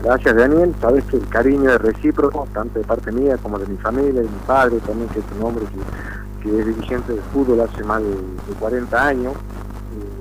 Gracias 0.01 0.35
Daniel, 0.35 0.73
sabes 0.81 1.03
que 1.05 1.17
el 1.17 1.27
cariño 1.27 1.69
es 1.69 1.79
recíproco, 1.79 2.47
tanto 2.53 2.79
de 2.79 2.85
parte 2.85 3.11
mía 3.11 3.37
como 3.37 3.59
de 3.59 3.67
mi 3.67 3.77
familia 3.77 4.21
y 4.21 4.25
mi 4.25 4.39
padre 4.47 4.77
también, 4.79 5.09
que 5.09 5.19
es 5.19 5.25
un 5.37 5.45
hombre 5.45 5.65
que 5.65 6.20
que 6.41 6.59
es 6.59 6.65
dirigente 6.65 7.13
de 7.13 7.21
fútbol 7.33 7.61
hace 7.61 7.83
más 7.83 8.01
de, 8.01 8.15
40 8.59 9.07
años. 9.07 9.33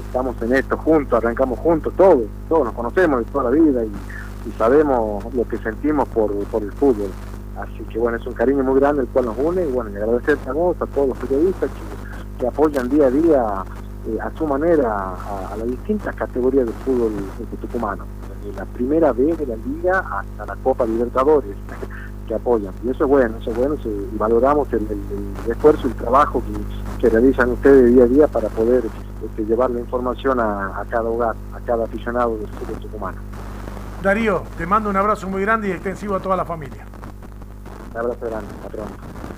estamos 0.07 0.41
en 0.43 0.55
esto 0.55 0.77
juntos, 0.77 1.13
arrancamos 1.13 1.59
juntos, 1.59 1.93
todos, 1.97 2.23
todos 2.49 2.65
nos 2.65 2.75
conocemos 2.75 3.25
de 3.25 3.33
toda 3.33 3.45
la 3.45 3.51
vida 3.51 3.85
y, 3.85 3.91
sabemos 4.57 5.23
lo 5.35 5.47
que 5.47 5.59
sentimos 5.59 6.09
por, 6.09 6.33
el 6.33 6.73
fútbol. 6.73 7.11
Así 7.59 7.85
que 7.91 7.99
bueno, 7.99 8.17
es 8.17 8.27
un 8.27 8.33
cariño 8.33 8.65
muy 8.65 8.81
grande 8.81 9.03
el 9.03 9.09
cual 9.09 9.27
nos 9.27 9.37
une 9.39 9.65
y 9.65 9.71
bueno, 9.71 9.91
agradecerte 9.91 10.49
a 10.49 10.53
vos, 10.53 10.77
a 10.81 10.87
todos 10.87 11.09
los 11.09 11.19
periodistas 11.19 11.71
que, 12.39 12.47
apoyan 12.47 12.89
día 12.89 13.07
a 13.07 13.11
día 13.11 13.65
eh, 14.09 14.19
a 14.19 14.31
su 14.39 14.47
manera 14.47 15.15
a, 15.15 15.57
las 15.59 15.67
distintas 15.67 16.15
categorías 16.17 16.65
del 16.65 16.75
fútbol 16.77 17.13
tucumano. 17.61 18.05
De 18.43 18.53
la 18.55 18.65
primera 18.65 19.13
vez 19.13 19.37
de 19.37 19.47
la 19.47 19.57
liga 19.57 19.99
hasta 19.99 20.47
la 20.47 20.57
Copa 20.63 20.87
Libertadores 20.87 21.55
apoyan. 22.35 22.73
Y 22.85 22.91
eso 22.91 23.05
es 23.05 23.11
bueno, 23.11 23.37
eso 23.41 23.51
es 23.51 23.57
bueno 23.57 23.77
y 23.85 24.17
valoramos 24.17 24.73
el, 24.73 24.87
esfuerzo 25.49 25.89
y 25.89 25.91
el 25.91 25.97
trabajo 25.97 26.43
que, 26.99 27.09
realizan 27.09 27.51
ustedes 27.51 27.95
día 27.95 28.05
a 28.05 28.07
día 28.07 28.29
para 28.29 28.49
poder 28.51 28.85
este, 29.25 29.45
llevar 29.45 29.71
la 29.71 29.81
información 29.81 30.39
a, 30.39 30.85
cada 30.91 31.09
hogar, 31.09 31.35
a 31.55 31.61
cada 31.61 31.85
aficionado 31.85 32.37
del 32.37 32.49
fútbol 32.49 32.77
tucumano. 32.79 33.19
Darío, 34.03 34.43
te 34.59 34.67
mando 34.67 34.91
un 34.91 34.97
abrazo 34.97 35.29
muy 35.29 35.43
grande 35.43 35.69
y 35.69 35.73
extensivo 35.73 36.15
a 36.15 36.21
toda 36.21 36.37
la 36.37 36.45
familia. 36.45 36.85
Un 37.93 37.97
abrazo 37.97 38.27
grande, 38.27 38.49
patrón. 38.63 39.30